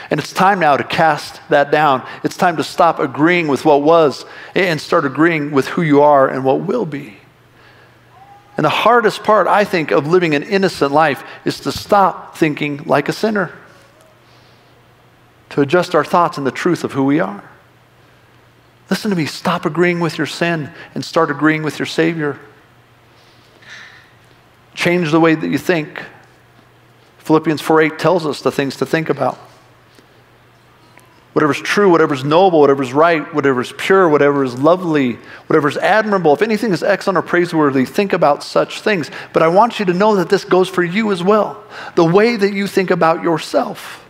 And 0.09 0.19
it's 0.19 0.33
time 0.33 0.59
now 0.59 0.77
to 0.77 0.83
cast 0.83 1.41
that 1.49 1.71
down. 1.71 2.05
It's 2.23 2.37
time 2.37 2.57
to 2.57 2.63
stop 2.63 2.99
agreeing 2.99 3.47
with 3.47 3.65
what 3.65 3.81
was 3.81 4.25
and 4.55 4.79
start 4.79 5.05
agreeing 5.05 5.51
with 5.51 5.67
who 5.67 5.81
you 5.81 6.01
are 6.01 6.27
and 6.27 6.43
what 6.43 6.61
will 6.61 6.85
be. 6.85 7.17
And 8.55 8.65
the 8.65 8.69
hardest 8.69 9.23
part, 9.23 9.47
I 9.47 9.63
think, 9.63 9.91
of 9.91 10.05
living 10.07 10.35
an 10.35 10.43
innocent 10.43 10.91
life 10.91 11.23
is 11.43 11.59
to 11.61 11.71
stop 11.71 12.37
thinking 12.37 12.83
like 12.85 13.09
a 13.09 13.13
sinner, 13.13 13.51
to 15.49 15.61
adjust 15.61 15.95
our 15.95 16.03
thoughts 16.03 16.37
in 16.37 16.43
the 16.43 16.51
truth 16.51 16.83
of 16.83 16.91
who 16.91 17.03
we 17.03 17.19
are. 17.19 17.43
Listen 18.89 19.09
to 19.09 19.17
me, 19.17 19.25
stop 19.25 19.65
agreeing 19.65 19.99
with 19.99 20.17
your 20.17 20.27
sin 20.27 20.69
and 20.93 21.03
start 21.03 21.31
agreeing 21.31 21.63
with 21.63 21.79
your 21.79 21.85
Savior. 21.85 22.39
Change 24.75 25.11
the 25.11 25.19
way 25.19 25.33
that 25.33 25.47
you 25.47 25.57
think. 25.57 26.03
Philippians 27.19 27.61
4:8 27.61 27.97
tells 27.97 28.25
us 28.25 28.41
the 28.41 28.51
things 28.51 28.75
to 28.75 28.85
think 28.85 29.09
about. 29.09 29.39
Whatever's 31.33 31.59
true, 31.61 31.89
whatever's 31.89 32.23
noble, 32.23 32.59
whatever's 32.59 32.93
right, 32.93 33.33
whatever's 33.33 33.73
pure, 33.73 34.07
whatever 34.07 34.43
is 34.43 34.59
lovely, 34.59 35.13
whatever's 35.47 35.77
admirable, 35.77 36.31
if 36.33 36.43
anything 36.43 36.71
is 36.71 36.83
excellent 36.83 37.17
or 37.17 37.23
praiseworthy, 37.23 37.85
think 37.85 38.13
about 38.13 38.43
such 38.43 38.81
things. 38.81 39.09
But 39.33 39.41
I 39.41 39.47
want 39.47 39.79
you 39.79 39.85
to 39.85 39.93
know 39.93 40.15
that 40.15 40.29
this 40.29 40.45
goes 40.45 40.69
for 40.69 40.83
you 40.83 41.11
as 41.11 41.23
well. 41.23 41.63
The 41.95 42.05
way 42.05 42.35
that 42.35 42.53
you 42.53 42.67
think 42.67 42.91
about 42.91 43.23
yourself. 43.23 44.07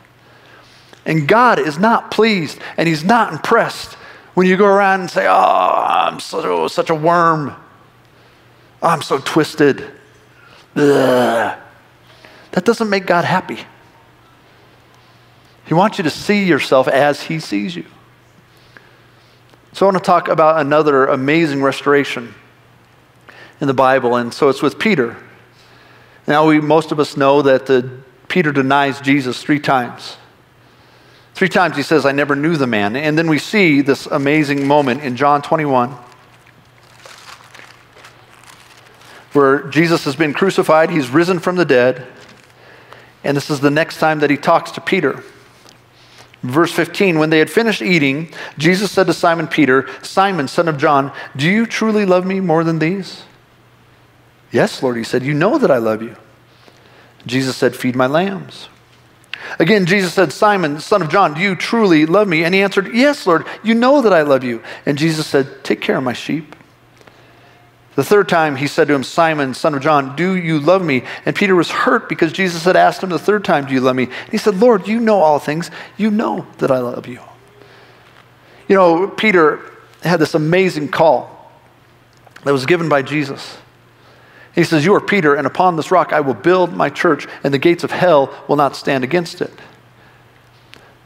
And 1.06 1.26
God 1.26 1.60
is 1.60 1.80
not 1.80 2.12
pleased 2.12 2.60
and 2.76 2.90
He's 2.90 3.06
not 3.06 3.32
impressed 3.32 3.94
when 4.34 4.46
you 4.46 4.58
go 4.58 4.66
around 4.66 5.02
and 5.02 5.10
say, 5.10 5.26
Oh, 5.28 5.34
I'm 5.34 6.20
so, 6.20 6.68
such 6.68 6.90
a 6.90 6.96
worm. 6.96 7.56
Oh, 8.82 8.88
I'm 8.88 9.02
so 9.02 9.20
twisted. 9.20 9.82
Ugh. 10.76 11.60
That 12.52 12.66
doesn't 12.66 12.90
make 12.90 13.06
God 13.06 13.24
happy. 13.24 13.60
He 15.66 15.74
wants 15.74 15.98
you 15.98 16.04
to 16.04 16.10
see 16.10 16.44
yourself 16.44 16.88
as 16.88 17.24
He 17.24 17.40
sees 17.40 17.76
you. 17.76 17.86
So 19.74 19.86
I 19.86 19.92
want 19.92 20.04
to 20.04 20.06
talk 20.06 20.28
about 20.28 20.62
another 20.62 21.06
amazing 21.06 21.64
restoration 21.64 22.34
in 23.60 23.68
the 23.68 23.74
Bible, 23.74 24.16
and 24.16 24.34
so 24.34 24.50
it's 24.50 24.62
with 24.62 24.78
Peter. 24.78 25.18
Now, 26.28 26.48
we, 26.48 26.62
most 26.62 26.92
of 26.92 27.00
us 27.00 27.18
know 27.18 27.42
that 27.42 27.66
the, 27.66 28.00
Peter 28.28 28.52
denies 28.52 29.02
Jesus 29.02 29.42
three 29.42 29.60
times. 29.60 30.18
Three 31.34 31.50
times 31.50 31.76
he 31.76 31.84
says, 31.84 32.06
I 32.06 32.12
never 32.12 32.36
knew 32.36 32.56
the 32.56 32.68
man. 32.68 32.96
And 32.96 33.18
then 33.18 33.28
we 33.28 33.40
see 33.40 33.82
this 33.82 34.06
amazing 34.06 34.68
moment 34.68 35.02
in 35.02 35.16
John 35.16 35.42
21 35.42 35.98
where 39.34 39.64
Jesus 39.64 40.06
has 40.06 40.16
been 40.16 40.34
crucified, 40.34 40.92
he's 40.92 41.10
risen 41.10 41.40
from 41.40 41.56
the 41.56 41.66
dead, 41.66 42.06
and 43.24 43.36
this 43.36 43.50
is 43.50 43.60
the 43.60 43.72
next 43.72 43.98
time 43.98 44.20
that 44.20 44.30
he 44.30 44.38
talks 44.38 44.72
to 44.72 44.82
Peter. 44.82 45.24
Verse 46.44 46.72
15 46.74 47.18
When 47.18 47.30
they 47.30 47.40
had 47.40 47.50
finished 47.50 47.82
eating, 47.82 48.32
Jesus 48.58 48.92
said 48.92 49.08
to 49.08 49.14
Simon 49.14 49.48
Peter, 49.48 49.90
Simon, 50.02 50.48
son 50.48 50.68
of 50.68 50.78
John, 50.78 51.12
do 51.36 51.50
you 51.50 51.66
truly 51.66 52.06
love 52.06 52.26
me 52.26 52.40
more 52.40 52.64
than 52.64 52.80
these? 52.80 53.24
Yes, 54.52 54.84
Lord, 54.84 54.98
he 54.98 55.04
said, 55.04 55.24
You 55.24 55.34
know 55.34 55.58
that 55.58 55.72
I 55.72 55.78
love 55.78 56.04
you. 56.04 56.16
Jesus 57.26 57.56
said, 57.56 57.76
Feed 57.76 57.96
my 57.96 58.06
lambs. 58.06 58.70
Again, 59.60 59.86
Jesus 59.86 60.14
said, 60.14 60.32
Simon, 60.32 60.80
son 60.80 61.02
of 61.02 61.10
John, 61.10 61.34
do 61.34 61.42
you 61.42 61.56
truly 61.56 62.06
love 62.06 62.28
me? 62.28 62.44
And 62.44 62.54
he 62.54 62.62
answered, 62.62 62.94
Yes, 62.94 63.26
Lord, 63.26 63.46
you 63.64 63.74
know 63.74 64.02
that 64.02 64.14
I 64.14 64.22
love 64.22 64.44
you. 64.44 64.62
And 64.86 64.98
Jesus 64.98 65.26
said, 65.26 65.64
Take 65.64 65.82
care 65.82 65.98
of 65.98 66.04
my 66.04 66.14
sheep. 66.14 66.56
The 67.96 68.04
third 68.04 68.28
time 68.28 68.56
he 68.56 68.66
said 68.66 68.88
to 68.88 68.94
him, 68.94 69.04
Simon, 69.04 69.54
son 69.54 69.76
of 69.76 69.82
John, 69.82 70.16
do 70.16 70.36
you 70.36 70.60
love 70.60 70.84
me? 70.84 71.04
And 71.26 71.36
Peter 71.36 71.56
was 71.56 71.70
hurt 71.70 72.10
because 72.10 72.34
Jesus 72.34 72.64
had 72.64 72.76
asked 72.76 73.04
him 73.04 73.10
the 73.10 73.20
third 73.20 73.46
time, 73.46 73.66
Do 73.66 73.74
you 73.74 73.82
love 73.82 73.96
me? 73.96 74.06
And 74.06 74.32
he 74.32 74.38
said, 74.38 74.56
Lord, 74.56 74.88
you 74.88 75.00
know 75.00 75.20
all 75.20 75.38
things. 75.38 75.70
You 75.96 76.10
know 76.10 76.48
that 76.58 76.72
I 76.72 76.80
love 76.80 77.08
you. 77.08 77.20
You 78.68 78.76
know, 78.76 79.08
Peter 79.08 79.60
had 80.02 80.20
this 80.20 80.34
amazing 80.34 80.90
call 80.90 81.52
that 82.44 82.52
was 82.52 82.66
given 82.66 82.90
by 82.90 83.04
Jesus. 83.04 83.58
He 84.56 84.64
says, 84.64 84.84
You 84.86 84.96
are 84.96 85.02
Peter, 85.02 85.36
and 85.36 85.46
upon 85.46 85.76
this 85.76 85.92
rock 85.92 86.14
I 86.14 86.22
will 86.22 86.34
build 86.34 86.74
my 86.74 86.90
church, 86.90 87.28
and 87.44 87.54
the 87.54 87.60
gates 87.60 87.84
of 87.84 87.92
hell 87.92 88.34
will 88.48 88.56
not 88.56 88.76
stand 88.76 89.04
against 89.04 89.40
it. 89.40 89.54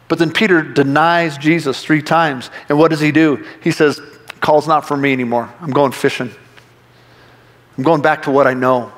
But 0.07 0.19
then 0.19 0.31
Peter 0.31 0.61
denies 0.61 1.37
Jesus 1.37 1.83
three 1.83 2.01
times. 2.01 2.49
And 2.69 2.77
what 2.77 2.91
does 2.91 3.01
he 3.01 3.11
do? 3.11 3.45
He 3.61 3.71
says, 3.71 3.99
Call's 4.39 4.67
not 4.67 4.87
for 4.87 4.95
me 4.95 5.11
anymore. 5.11 5.53
I'm 5.59 5.71
going 5.71 5.91
fishing. 5.91 6.31
I'm 7.77 7.83
going 7.83 8.01
back 8.01 8.23
to 8.23 8.31
what 8.31 8.47
I 8.47 8.53
know. 8.53 8.91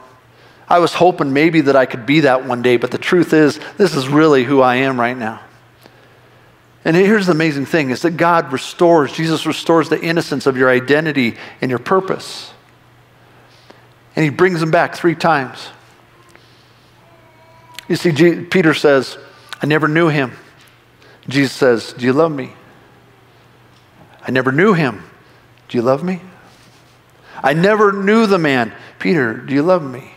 I 0.67 0.79
was 0.79 0.93
hoping 0.93 1.33
maybe 1.33 1.61
that 1.61 1.75
I 1.75 1.85
could 1.85 2.05
be 2.05 2.21
that 2.21 2.45
one 2.45 2.61
day, 2.61 2.77
but 2.77 2.91
the 2.91 2.97
truth 2.97 3.33
is, 3.33 3.59
this 3.77 3.95
is 3.95 4.07
really 4.07 4.43
who 4.43 4.61
I 4.61 4.75
am 4.77 4.99
right 4.99 5.17
now. 5.17 5.41
And 6.85 6.95
here's 6.95 7.25
the 7.25 7.33
amazing 7.33 7.65
thing 7.65 7.89
is 7.89 8.03
that 8.03 8.11
God 8.11 8.53
restores, 8.53 9.11
Jesus 9.11 9.45
restores 9.45 9.89
the 9.89 9.99
innocence 10.01 10.45
of 10.45 10.57
your 10.57 10.69
identity 10.69 11.35
and 11.61 11.69
your 11.69 11.79
purpose. 11.79 12.51
And 14.15 14.23
he 14.23 14.29
brings 14.29 14.59
them 14.59 14.71
back 14.71 14.95
three 14.95 15.15
times. 15.15 15.69
You 17.87 17.95
see, 17.95 18.11
G- 18.11 18.43
Peter 18.43 18.73
says, 18.73 19.17
I 19.61 19.65
never 19.65 19.87
knew 19.87 20.07
him. 20.07 20.33
Jesus 21.27 21.51
says, 21.51 21.93
Do 21.93 22.05
you 22.05 22.13
love 22.13 22.31
me? 22.31 22.53
I 24.21 24.31
never 24.31 24.51
knew 24.51 24.73
him. 24.73 25.03
Do 25.67 25.77
you 25.77 25.81
love 25.81 26.03
me? 26.03 26.21
I 27.41 27.53
never 27.53 27.91
knew 27.91 28.25
the 28.25 28.37
man. 28.37 28.73
Peter, 28.99 29.33
do 29.33 29.53
you 29.53 29.63
love 29.63 29.83
me? 29.83 30.11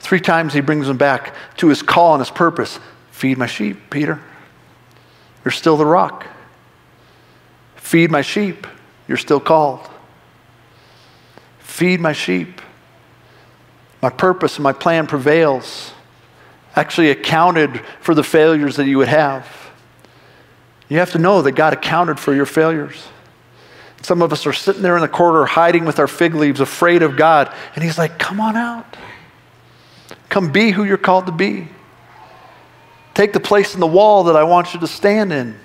Three 0.00 0.20
times 0.20 0.54
he 0.54 0.60
brings 0.60 0.88
him 0.88 0.96
back 0.96 1.34
to 1.58 1.68
his 1.68 1.82
call 1.82 2.14
and 2.14 2.20
his 2.20 2.30
purpose. 2.30 2.78
Feed 3.10 3.38
my 3.38 3.46
sheep, 3.46 3.90
Peter. 3.90 4.20
You're 5.44 5.52
still 5.52 5.76
the 5.76 5.86
rock. 5.86 6.26
Feed 7.76 8.10
my 8.10 8.22
sheep. 8.22 8.66
You're 9.06 9.16
still 9.16 9.40
called. 9.40 9.88
Feed 11.58 12.00
my 12.00 12.12
sheep. 12.12 12.60
My 14.02 14.10
purpose 14.10 14.56
and 14.56 14.62
my 14.62 14.72
plan 14.72 15.06
prevails. 15.06 15.92
actually 16.76 17.10
accounted 17.10 17.80
for 18.00 18.14
the 18.14 18.22
failures 18.22 18.76
that 18.76 18.86
you 18.86 18.98
would 18.98 19.08
have. 19.08 19.46
You 20.88 20.98
have 20.98 21.12
to 21.12 21.18
know 21.18 21.42
that 21.42 21.52
God 21.52 21.72
accounted 21.72 22.20
for 22.20 22.32
your 22.32 22.46
failures. 22.46 23.08
Some 24.02 24.22
of 24.22 24.32
us 24.32 24.46
are 24.46 24.52
sitting 24.52 24.82
there 24.82 24.96
in 24.96 25.02
the 25.02 25.08
corner 25.08 25.44
hiding 25.44 25.84
with 25.84 25.98
our 25.98 26.06
fig 26.06 26.34
leaves, 26.34 26.60
afraid 26.60 27.02
of 27.02 27.16
God. 27.16 27.52
And 27.74 27.84
He's 27.84 27.98
like, 27.98 28.18
Come 28.18 28.40
on 28.40 28.56
out. 28.56 28.96
Come 30.28 30.52
be 30.52 30.70
who 30.70 30.84
you're 30.84 30.96
called 30.98 31.26
to 31.26 31.32
be. 31.32 31.68
Take 33.14 33.32
the 33.32 33.40
place 33.40 33.74
in 33.74 33.80
the 33.80 33.86
wall 33.86 34.24
that 34.24 34.36
I 34.36 34.44
want 34.44 34.74
you 34.74 34.80
to 34.80 34.86
stand 34.86 35.32
in. 35.32 35.58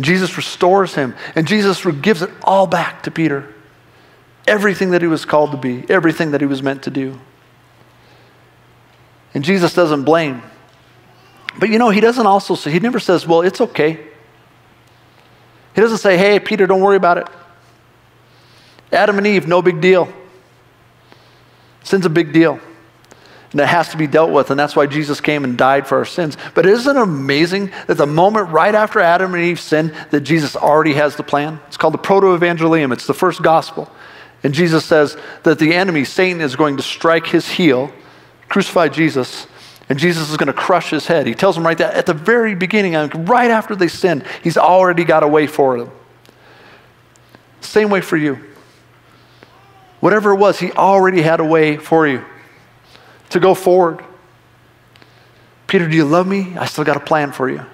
Jesus 0.00 0.36
restores 0.36 0.94
him, 0.94 1.14
and 1.34 1.46
Jesus 1.46 1.84
gives 2.02 2.22
it 2.22 2.30
all 2.42 2.66
back 2.66 3.02
to 3.04 3.10
Peter. 3.10 3.54
Everything 4.46 4.90
that 4.90 5.02
he 5.02 5.08
was 5.08 5.24
called 5.24 5.50
to 5.52 5.56
be, 5.56 5.84
everything 5.88 6.30
that 6.32 6.40
he 6.40 6.46
was 6.46 6.62
meant 6.62 6.84
to 6.84 6.90
do. 6.90 7.18
And 9.34 9.44
Jesus 9.44 9.74
doesn't 9.74 10.04
blame. 10.04 10.42
But 11.58 11.68
you 11.68 11.78
know, 11.78 11.90
he 11.90 12.00
doesn't 12.00 12.26
also 12.26 12.54
say, 12.54 12.70
he 12.70 12.78
never 12.78 13.00
says, 13.00 13.26
well, 13.26 13.42
it's 13.42 13.60
okay. 13.60 14.07
He 15.78 15.82
doesn't 15.82 15.98
say, 15.98 16.18
hey, 16.18 16.40
Peter, 16.40 16.66
don't 16.66 16.80
worry 16.80 16.96
about 16.96 17.18
it. 17.18 17.28
Adam 18.90 19.16
and 19.16 19.24
Eve, 19.28 19.46
no 19.46 19.62
big 19.62 19.80
deal. 19.80 20.12
Sin's 21.84 22.04
a 22.04 22.10
big 22.10 22.32
deal. 22.32 22.58
And 23.52 23.60
it 23.60 23.68
has 23.68 23.90
to 23.90 23.96
be 23.96 24.08
dealt 24.08 24.32
with, 24.32 24.50
and 24.50 24.58
that's 24.58 24.74
why 24.74 24.86
Jesus 24.86 25.20
came 25.20 25.44
and 25.44 25.56
died 25.56 25.86
for 25.86 25.98
our 25.98 26.04
sins. 26.04 26.36
But 26.56 26.66
isn't 26.66 26.96
it 26.96 27.00
amazing 27.00 27.70
that 27.86 27.96
the 27.96 28.08
moment 28.08 28.48
right 28.48 28.74
after 28.74 28.98
Adam 28.98 29.34
and 29.34 29.44
Eve 29.44 29.60
sinned, 29.60 29.94
that 30.10 30.22
Jesus 30.22 30.56
already 30.56 30.94
has 30.94 31.14
the 31.14 31.22
plan? 31.22 31.60
It's 31.68 31.76
called 31.76 31.94
the 31.94 31.98
Proto 31.98 32.36
Evangelium, 32.36 32.92
it's 32.92 33.06
the 33.06 33.14
first 33.14 33.40
gospel. 33.40 33.88
And 34.42 34.52
Jesus 34.52 34.84
says 34.84 35.16
that 35.44 35.60
the 35.60 35.74
enemy, 35.74 36.02
Satan, 36.02 36.40
is 36.40 36.56
going 36.56 36.76
to 36.78 36.82
strike 36.82 37.28
his 37.28 37.48
heel, 37.48 37.92
crucify 38.48 38.88
Jesus, 38.88 39.46
and 39.88 39.98
Jesus 39.98 40.30
is 40.30 40.36
going 40.36 40.48
to 40.48 40.52
crush 40.52 40.90
his 40.90 41.06
head. 41.06 41.26
He 41.26 41.34
tells 41.34 41.54
them 41.54 41.64
right 41.64 41.78
there 41.78 41.92
at 41.92 42.06
the 42.06 42.14
very 42.14 42.54
beginning, 42.54 42.94
right 43.24 43.50
after 43.50 43.74
they 43.74 43.88
sinned, 43.88 44.24
he's 44.42 44.56
already 44.56 45.04
got 45.04 45.22
a 45.22 45.28
way 45.28 45.46
for 45.46 45.78
them. 45.78 45.90
Same 47.60 47.90
way 47.90 48.00
for 48.00 48.16
you. 48.16 48.38
Whatever 50.00 50.32
it 50.32 50.36
was, 50.36 50.58
he 50.58 50.70
already 50.72 51.22
had 51.22 51.40
a 51.40 51.44
way 51.44 51.76
for 51.76 52.06
you 52.06 52.24
to 53.30 53.40
go 53.40 53.54
forward. 53.54 54.04
Peter, 55.66 55.88
do 55.88 55.96
you 55.96 56.04
love 56.04 56.26
me? 56.26 56.56
I 56.56 56.66
still 56.66 56.84
got 56.84 56.96
a 56.96 57.00
plan 57.00 57.32
for 57.32 57.48
you. 57.48 57.64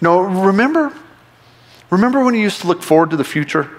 Know, 0.00 0.20
remember, 0.20 0.92
remember 1.90 2.24
when 2.24 2.34
you 2.34 2.40
used 2.40 2.60
to 2.60 2.66
look 2.66 2.82
forward 2.82 3.10
to 3.10 3.16
the 3.16 3.24
future? 3.24 3.70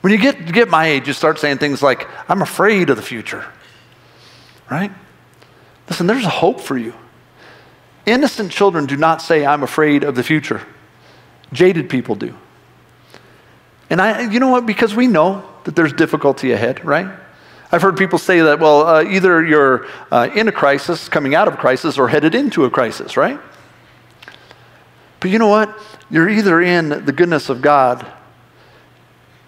When 0.00 0.12
you 0.12 0.18
get, 0.18 0.52
get 0.52 0.68
my 0.68 0.86
age, 0.86 1.06
you 1.06 1.12
start 1.12 1.38
saying 1.38 1.58
things 1.58 1.82
like, 1.82 2.06
I'm 2.28 2.42
afraid 2.42 2.90
of 2.90 2.96
the 2.96 3.02
future. 3.02 3.44
Right? 4.70 4.92
Listen, 5.88 6.06
there's 6.06 6.24
hope 6.24 6.60
for 6.60 6.76
you. 6.76 6.94
Innocent 8.06 8.50
children 8.52 8.86
do 8.86 8.96
not 8.96 9.22
say, 9.22 9.44
I'm 9.44 9.62
afraid 9.62 10.04
of 10.04 10.14
the 10.14 10.22
future. 10.22 10.66
Jaded 11.52 11.88
people 11.88 12.14
do. 12.14 12.34
And 13.90 14.00
I, 14.00 14.30
you 14.30 14.40
know 14.40 14.48
what? 14.48 14.66
Because 14.66 14.94
we 14.94 15.06
know 15.06 15.48
that 15.64 15.74
there's 15.74 15.92
difficulty 15.92 16.52
ahead, 16.52 16.84
right? 16.84 17.08
I've 17.70 17.82
heard 17.82 17.96
people 17.96 18.18
say 18.18 18.40
that, 18.40 18.60
well, 18.60 18.86
uh, 18.86 19.02
either 19.02 19.44
you're 19.44 19.86
uh, 20.10 20.30
in 20.34 20.48
a 20.48 20.52
crisis, 20.52 21.08
coming 21.08 21.34
out 21.34 21.48
of 21.48 21.54
a 21.54 21.56
crisis, 21.58 21.98
or 21.98 22.08
headed 22.08 22.34
into 22.34 22.64
a 22.64 22.70
crisis, 22.70 23.16
right? 23.16 23.38
But 25.20 25.30
you 25.30 25.38
know 25.38 25.48
what? 25.48 25.78
You're 26.10 26.28
either 26.28 26.60
in 26.60 27.04
the 27.04 27.12
goodness 27.12 27.48
of 27.48 27.60
God 27.60 28.10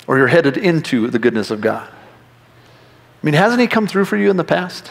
or 0.06 0.18
you're 0.18 0.26
headed 0.26 0.56
into 0.56 1.08
the 1.08 1.18
goodness 1.18 1.50
of 1.50 1.60
God. 1.60 1.88
I 1.88 1.94
mean, 3.22 3.34
hasn't 3.34 3.60
He 3.60 3.66
come 3.66 3.86
through 3.86 4.06
for 4.06 4.16
you 4.16 4.28
in 4.28 4.36
the 4.36 4.44
past? 4.44 4.90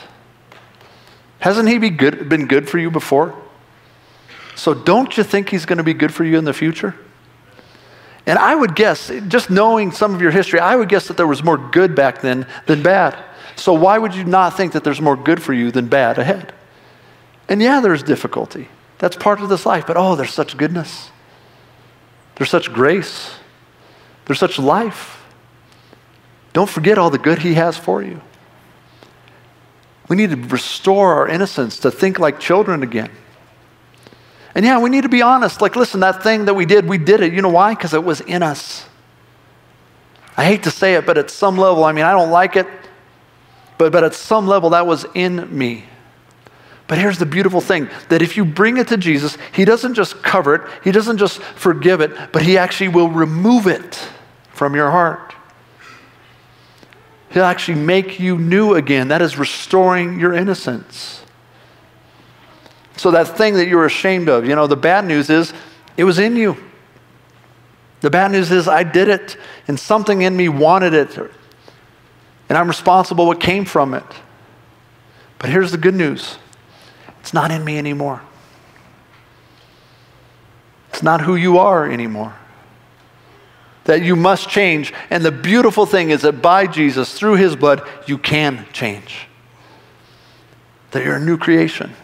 Hasn't 1.39 1.69
He 1.69 1.77
be 1.77 1.89
good, 1.89 2.29
been 2.29 2.47
good 2.47 2.69
for 2.69 2.77
you 2.77 2.91
before? 2.91 3.35
So 4.55 4.73
don't 4.73 5.17
you 5.17 5.23
think 5.23 5.49
He's 5.49 5.65
going 5.65 5.77
to 5.77 5.83
be 5.83 5.93
good 5.93 6.13
for 6.13 6.23
you 6.23 6.37
in 6.37 6.45
the 6.45 6.53
future? 6.53 6.95
And 8.25 8.37
I 8.37 8.53
would 8.53 8.75
guess, 8.75 9.11
just 9.27 9.49
knowing 9.49 9.91
some 9.91 10.13
of 10.13 10.21
your 10.21 10.31
history, 10.31 10.59
I 10.59 10.75
would 10.75 10.89
guess 10.89 11.07
that 11.07 11.17
there 11.17 11.25
was 11.25 11.43
more 11.43 11.57
good 11.57 11.95
back 11.95 12.21
then 12.21 12.45
than 12.67 12.83
bad. 12.83 13.17
So 13.55 13.73
why 13.73 13.97
would 13.97 14.13
you 14.13 14.23
not 14.23 14.55
think 14.55 14.73
that 14.73 14.83
there's 14.83 15.01
more 15.01 15.15
good 15.15 15.41
for 15.41 15.53
you 15.53 15.71
than 15.71 15.87
bad 15.87 16.17
ahead? 16.17 16.53
And 17.47 17.61
yeah, 17.61 17.79
there's 17.79 18.03
difficulty. 18.03 18.67
That's 18.99 19.15
part 19.15 19.41
of 19.41 19.49
this 19.49 19.65
life. 19.65 19.87
But 19.87 19.97
oh, 19.97 20.15
there's 20.15 20.33
such 20.33 20.57
goodness. 20.57 21.09
There's 22.35 22.49
such 22.49 22.71
grace. 22.71 23.31
There's 24.25 24.39
such 24.39 24.59
life. 24.59 25.25
Don't 26.53 26.69
forget 26.69 26.97
all 26.97 27.09
the 27.09 27.17
good 27.17 27.39
He 27.39 27.55
has 27.55 27.77
for 27.77 28.03
you. 28.03 28.21
We 30.09 30.15
need 30.15 30.31
to 30.31 30.35
restore 30.35 31.13
our 31.13 31.27
innocence, 31.27 31.79
to 31.79 31.91
think 31.91 32.19
like 32.19 32.39
children 32.39 32.83
again. 32.83 33.11
And 34.55 34.65
yeah, 34.65 34.79
we 34.79 34.89
need 34.89 35.03
to 35.03 35.09
be 35.09 35.21
honest. 35.21 35.61
Like, 35.61 35.75
listen, 35.75 35.99
that 36.01 36.23
thing 36.23 36.45
that 36.45 36.55
we 36.55 36.65
did, 36.65 36.87
we 36.87 36.97
did 36.97 37.21
it. 37.21 37.31
You 37.31 37.41
know 37.41 37.49
why? 37.49 37.75
Because 37.75 37.93
it 37.93 38.03
was 38.03 38.19
in 38.21 38.43
us. 38.43 38.85
I 40.35 40.45
hate 40.45 40.63
to 40.63 40.71
say 40.71 40.95
it, 40.95 41.05
but 41.05 41.17
at 41.17 41.29
some 41.29 41.57
level, 41.57 41.83
I 41.83 41.91
mean, 41.91 42.05
I 42.05 42.11
don't 42.11 42.31
like 42.31 42.55
it, 42.55 42.67
but, 43.77 43.91
but 43.91 44.03
at 44.03 44.13
some 44.13 44.47
level, 44.47 44.71
that 44.71 44.87
was 44.87 45.05
in 45.13 45.55
me. 45.55 45.85
But 46.87 46.97
here's 46.97 47.19
the 47.19 47.25
beautiful 47.25 47.61
thing 47.61 47.87
that 48.09 48.23
if 48.23 48.35
you 48.35 48.43
bring 48.43 48.77
it 48.77 48.87
to 48.87 48.97
Jesus, 48.97 49.37
He 49.53 49.63
doesn't 49.63 49.93
just 49.93 50.23
cover 50.23 50.55
it, 50.55 50.61
He 50.83 50.91
doesn't 50.91 51.17
just 51.17 51.39
forgive 51.41 52.01
it, 52.01 52.31
but 52.31 52.41
He 52.41 52.57
actually 52.57 52.87
will 52.87 53.09
remove 53.09 53.67
it 53.67 53.95
from 54.53 54.75
your 54.75 54.89
heart. 54.89 55.28
He'll 57.31 57.43
actually 57.43 57.79
make 57.79 58.19
you 58.19 58.37
new 58.37 58.73
again. 58.73 59.09
That 59.09 59.21
is 59.21 59.37
restoring 59.37 60.19
your 60.19 60.33
innocence. 60.33 61.23
So 62.97 63.11
that 63.11 63.37
thing 63.37 63.53
that 63.55 63.67
you 63.67 63.77
were 63.77 63.85
ashamed 63.85 64.27
of, 64.27 64.45
you 64.45 64.55
know, 64.55 64.67
the 64.67 64.75
bad 64.75 65.05
news 65.05 65.29
is 65.29 65.53
it 65.95 66.03
was 66.03 66.19
in 66.19 66.35
you. 66.35 66.57
The 68.01 68.09
bad 68.09 68.31
news 68.31 68.51
is 68.51 68.67
I 68.67 68.83
did 68.83 69.07
it 69.07 69.37
and 69.67 69.79
something 69.79 70.21
in 70.21 70.35
me 70.35 70.49
wanted 70.49 70.93
it. 70.93 71.17
And 71.17 72.57
I'm 72.57 72.67
responsible 72.67 73.27
what 73.27 73.39
came 73.39 73.63
from 73.63 73.93
it. 73.93 74.03
But 75.37 75.49
here's 75.49 75.71
the 75.71 75.77
good 75.77 75.95
news. 75.95 76.37
It's 77.19 77.33
not 77.33 77.51
in 77.51 77.63
me 77.63 77.77
anymore. 77.77 78.21
It's 80.89 81.03
not 81.03 81.21
who 81.21 81.35
you 81.35 81.57
are 81.59 81.89
anymore. 81.89 82.35
That 83.89 84.03
you 84.03 84.15
must 84.15 84.49
change. 84.49 84.93
And 85.09 85.25
the 85.25 85.31
beautiful 85.31 85.87
thing 85.87 86.11
is 86.11 86.21
that 86.21 86.43
by 86.43 86.67
Jesus, 86.67 87.17
through 87.17 87.37
his 87.37 87.55
blood, 87.55 87.81
you 88.05 88.19
can 88.19 88.67
change. 88.71 89.27
That 90.91 91.03
you're 91.03 91.15
a 91.15 91.19
new 91.19 91.37
creation 91.37 91.95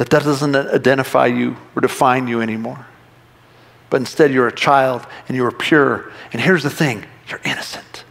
that 0.00 0.08
that 0.08 0.22
doesn't 0.22 0.56
identify 0.56 1.26
you 1.26 1.54
or 1.76 1.82
define 1.82 2.26
you 2.26 2.40
anymore. 2.40 2.86
But 3.90 3.98
instead, 3.98 4.32
you're 4.32 4.48
a 4.48 4.54
child 4.54 5.06
and 5.28 5.36
you're 5.36 5.52
pure. 5.52 6.10
And 6.32 6.40
here's 6.40 6.62
the 6.62 6.70
thing 6.70 7.04
you're 7.28 7.42
innocent. 7.44 8.04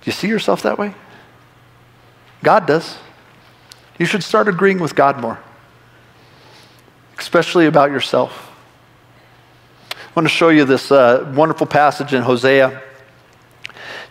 Do 0.00 0.06
you 0.06 0.10
see 0.10 0.26
yourself 0.26 0.62
that 0.62 0.78
way? 0.78 0.94
God 2.42 2.66
does. 2.66 2.96
You 4.00 4.06
should 4.06 4.24
start 4.24 4.48
agreeing 4.48 4.80
with 4.80 4.96
God 4.96 5.20
more, 5.20 5.38
especially 7.18 7.66
about 7.66 7.92
yourself. 7.92 8.51
I 10.12 10.20
want 10.20 10.28
to 10.28 10.34
show 10.34 10.50
you 10.50 10.66
this 10.66 10.92
uh, 10.92 11.32
wonderful 11.34 11.66
passage 11.66 12.12
in 12.12 12.20
Hosea. 12.20 12.82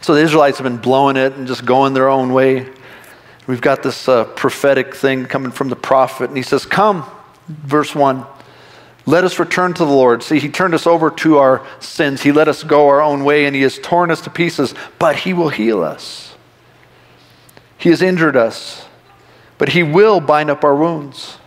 So 0.01 0.15
the 0.15 0.21
Israelites 0.21 0.57
have 0.57 0.63
been 0.63 0.77
blowing 0.77 1.15
it 1.15 1.33
and 1.33 1.45
just 1.45 1.63
going 1.63 1.93
their 1.93 2.09
own 2.09 2.33
way. 2.33 2.67
We've 3.45 3.61
got 3.61 3.83
this 3.83 4.09
uh, 4.09 4.23
prophetic 4.23 4.95
thing 4.95 5.27
coming 5.27 5.51
from 5.51 5.69
the 5.69 5.75
prophet, 5.75 6.29
and 6.29 6.35
he 6.35 6.41
says, 6.41 6.65
Come, 6.65 7.05
verse 7.47 7.93
1, 7.93 8.25
let 9.05 9.23
us 9.23 9.37
return 9.37 9.75
to 9.75 9.85
the 9.85 9.91
Lord. 9.91 10.23
See, 10.23 10.39
he 10.39 10.49
turned 10.49 10.73
us 10.73 10.87
over 10.87 11.11
to 11.11 11.37
our 11.37 11.63
sins. 11.79 12.23
He 12.23 12.31
let 12.31 12.47
us 12.47 12.63
go 12.63 12.87
our 12.87 12.99
own 12.99 13.23
way, 13.23 13.45
and 13.45 13.55
he 13.55 13.61
has 13.61 13.77
torn 13.77 14.09
us 14.09 14.21
to 14.21 14.31
pieces, 14.31 14.73
but 14.97 15.17
he 15.17 15.33
will 15.33 15.49
heal 15.49 15.83
us. 15.83 16.33
He 17.77 17.89
has 17.89 18.01
injured 18.01 18.35
us, 18.35 18.87
but 19.59 19.69
he 19.69 19.83
will 19.83 20.19
bind 20.19 20.49
up 20.49 20.63
our 20.63 20.75
wounds. 20.75 21.37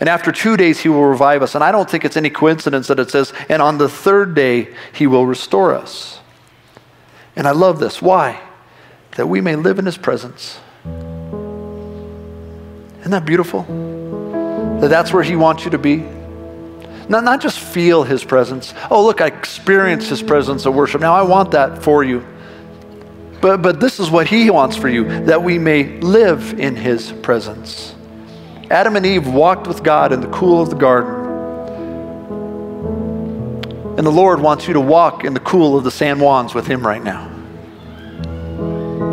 And 0.00 0.08
after 0.08 0.30
two 0.30 0.56
days, 0.56 0.80
he 0.80 0.88
will 0.88 1.04
revive 1.04 1.42
us. 1.42 1.54
And 1.54 1.64
I 1.64 1.72
don't 1.72 1.88
think 1.88 2.04
it's 2.04 2.16
any 2.16 2.30
coincidence 2.30 2.88
that 2.88 2.98
it 2.98 3.10
says, 3.10 3.32
and 3.48 3.62
on 3.62 3.78
the 3.78 3.88
third 3.88 4.34
day, 4.34 4.74
he 4.92 5.06
will 5.06 5.26
restore 5.26 5.74
us. 5.74 6.20
And 7.34 7.46
I 7.46 7.52
love 7.52 7.78
this. 7.78 8.02
Why? 8.02 8.40
That 9.12 9.28
we 9.28 9.40
may 9.40 9.56
live 9.56 9.78
in 9.78 9.86
his 9.86 9.96
presence 9.96 10.58
isn't 13.06 13.12
that 13.12 13.24
beautiful? 13.24 13.62
That 14.80 14.88
that's 14.88 15.12
where 15.12 15.22
He 15.22 15.36
wants 15.36 15.64
you 15.64 15.70
to 15.70 15.78
be. 15.78 15.98
Not, 17.08 17.22
not 17.22 17.40
just 17.40 17.60
feel 17.60 18.02
His 18.02 18.24
presence. 18.24 18.74
Oh, 18.90 19.06
look, 19.06 19.20
I 19.20 19.28
experienced 19.28 20.08
His 20.08 20.24
presence 20.24 20.66
of 20.66 20.74
worship. 20.74 21.00
Now 21.00 21.14
I 21.14 21.22
want 21.22 21.52
that 21.52 21.84
for 21.84 22.02
you. 22.02 22.26
But, 23.40 23.62
but 23.62 23.78
this 23.78 24.00
is 24.00 24.10
what 24.10 24.26
He 24.26 24.50
wants 24.50 24.76
for 24.76 24.88
you 24.88 25.24
that 25.26 25.40
we 25.40 25.56
may 25.56 26.00
live 26.00 26.58
in 26.58 26.74
His 26.74 27.12
presence. 27.12 27.94
Adam 28.70 28.96
and 28.96 29.06
Eve 29.06 29.28
walked 29.28 29.68
with 29.68 29.84
God 29.84 30.12
in 30.12 30.20
the 30.20 30.26
cool 30.28 30.60
of 30.60 30.70
the 30.70 30.76
garden. 30.76 31.14
And 33.96 34.04
the 34.04 34.10
Lord 34.10 34.40
wants 34.40 34.66
you 34.66 34.74
to 34.74 34.80
walk 34.80 35.24
in 35.24 35.34
the 35.34 35.40
cool 35.40 35.78
of 35.78 35.84
the 35.84 35.90
San 35.90 36.18
Juans 36.18 36.52
with 36.52 36.66
Him 36.66 36.84
right 36.84 37.02
now. 37.02 37.28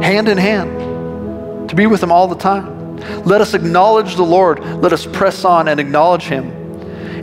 Hand 0.01 0.27
in 0.27 0.37
hand. 0.37 1.69
to 1.69 1.75
be 1.75 1.87
with 1.87 2.03
Him 2.03 2.11
all 2.11 2.27
the 2.27 2.35
time. 2.35 2.97
Let 3.25 3.41
us 3.41 3.53
acknowledge 3.53 4.15
the 4.15 4.23
Lord. 4.23 4.59
Let 4.59 4.91
us 4.91 5.05
press 5.05 5.45
on 5.45 5.67
and 5.67 5.79
acknowledge 5.79 6.23
Him. 6.23 6.51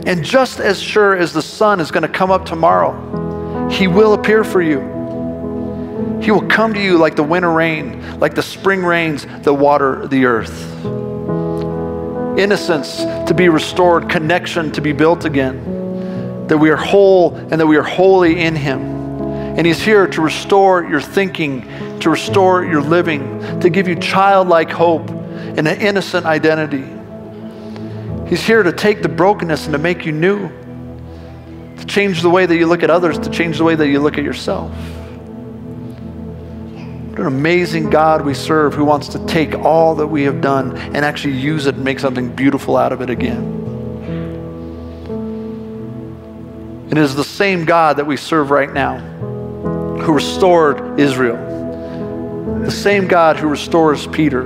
And 0.07 0.23
just 0.23 0.59
as 0.59 0.81
sure 0.81 1.15
as 1.15 1.33
the 1.33 1.41
sun 1.41 1.79
is 1.79 1.91
going 1.91 2.03
to 2.03 2.09
come 2.09 2.31
up 2.31 2.45
tomorrow, 2.45 3.69
He 3.69 3.87
will 3.87 4.13
appear 4.13 4.43
for 4.43 4.61
you. 4.61 4.79
He 6.21 6.31
will 6.31 6.47
come 6.47 6.73
to 6.73 6.81
you 6.81 6.97
like 6.97 7.15
the 7.15 7.23
winter 7.23 7.51
rain, 7.51 8.19
like 8.19 8.35
the 8.35 8.43
spring 8.43 8.83
rains 8.83 9.25
that 9.25 9.53
water 9.53 10.07
the 10.07 10.25
earth. 10.25 11.10
Innocence 12.37 12.97
to 13.27 13.33
be 13.33 13.49
restored, 13.49 14.09
connection 14.09 14.71
to 14.71 14.81
be 14.81 14.93
built 14.93 15.25
again, 15.25 16.47
that 16.47 16.57
we 16.57 16.69
are 16.69 16.77
whole 16.77 17.35
and 17.35 17.59
that 17.59 17.67
we 17.67 17.77
are 17.77 17.83
holy 17.83 18.39
in 18.39 18.55
Him. 18.55 18.81
And 19.57 19.67
He's 19.67 19.81
here 19.81 20.07
to 20.07 20.21
restore 20.21 20.83
your 20.83 21.01
thinking, 21.01 21.67
to 21.99 22.09
restore 22.09 22.63
your 22.63 22.81
living, 22.81 23.59
to 23.59 23.69
give 23.69 23.87
you 23.87 23.95
childlike 23.95 24.69
hope 24.69 25.09
and 25.09 25.67
an 25.67 25.81
innocent 25.81 26.25
identity. 26.25 26.85
He's 28.29 28.41
here 28.41 28.63
to 28.63 28.71
take 28.71 29.01
the 29.01 29.09
brokenness 29.09 29.65
and 29.65 29.73
to 29.73 29.79
make 29.79 30.05
you 30.05 30.13
new, 30.13 30.49
to 31.77 31.85
change 31.85 32.21
the 32.21 32.29
way 32.29 32.45
that 32.45 32.55
you 32.55 32.65
look 32.65 32.81
at 32.81 32.89
others, 32.89 33.19
to 33.19 33.29
change 33.29 33.57
the 33.57 33.65
way 33.65 33.75
that 33.75 33.87
you 33.87 33.99
look 33.99 34.17
at 34.17 34.23
yourself. 34.23 34.71
An 37.21 37.27
amazing 37.27 37.91
God 37.91 38.25
we 38.25 38.33
serve 38.33 38.73
who 38.73 38.83
wants 38.83 39.09
to 39.09 39.23
take 39.27 39.53
all 39.53 39.93
that 39.93 40.07
we 40.07 40.23
have 40.23 40.41
done 40.41 40.75
and 40.75 41.05
actually 41.05 41.35
use 41.35 41.67
it 41.67 41.75
and 41.75 41.83
make 41.83 41.99
something 41.99 42.35
beautiful 42.35 42.75
out 42.75 42.91
of 42.91 43.01
it 43.01 43.11
again. 43.11 43.59
It 46.89 46.97
is 46.97 47.13
the 47.13 47.23
same 47.23 47.63
God 47.63 47.97
that 47.97 48.07
we 48.07 48.17
serve 48.17 48.49
right 48.49 48.73
now 48.73 48.97
who 49.99 50.13
restored 50.13 50.99
Israel, 50.99 51.37
the 52.63 52.71
same 52.71 53.07
God 53.07 53.37
who 53.37 53.47
restores 53.47 54.07
Peter, 54.07 54.45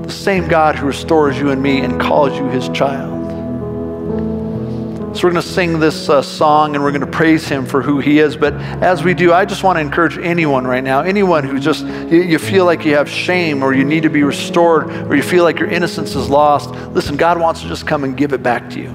the 0.00 0.10
same 0.10 0.48
God 0.48 0.76
who 0.76 0.86
restores 0.86 1.38
you 1.38 1.50
and 1.50 1.62
me 1.62 1.80
and 1.80 2.00
calls 2.00 2.34
you 2.38 2.48
his 2.48 2.70
child. 2.70 3.13
So 5.14 5.28
we're 5.28 5.30
going 5.30 5.42
to 5.44 5.48
sing 5.48 5.78
this 5.78 6.08
uh, 6.08 6.22
song 6.22 6.74
and 6.74 6.82
we're 6.82 6.90
going 6.90 7.00
to 7.00 7.06
praise 7.06 7.46
him 7.46 7.66
for 7.66 7.80
who 7.80 8.00
he 8.00 8.18
is. 8.18 8.36
But 8.36 8.52
as 8.82 9.04
we 9.04 9.14
do, 9.14 9.32
I 9.32 9.44
just 9.44 9.62
want 9.62 9.76
to 9.76 9.80
encourage 9.80 10.18
anyone 10.18 10.66
right 10.66 10.82
now, 10.82 11.02
anyone 11.02 11.44
who 11.44 11.60
just, 11.60 11.84
you, 11.86 12.20
you 12.22 12.36
feel 12.36 12.64
like 12.64 12.84
you 12.84 12.96
have 12.96 13.08
shame 13.08 13.62
or 13.62 13.72
you 13.72 13.84
need 13.84 14.02
to 14.02 14.08
be 14.08 14.24
restored 14.24 14.90
or 14.90 15.14
you 15.14 15.22
feel 15.22 15.44
like 15.44 15.60
your 15.60 15.70
innocence 15.70 16.16
is 16.16 16.28
lost. 16.28 16.70
Listen, 16.92 17.16
God 17.16 17.38
wants 17.38 17.62
to 17.62 17.68
just 17.68 17.86
come 17.86 18.02
and 18.02 18.16
give 18.16 18.32
it 18.32 18.42
back 18.42 18.68
to 18.70 18.80
you. 18.80 18.90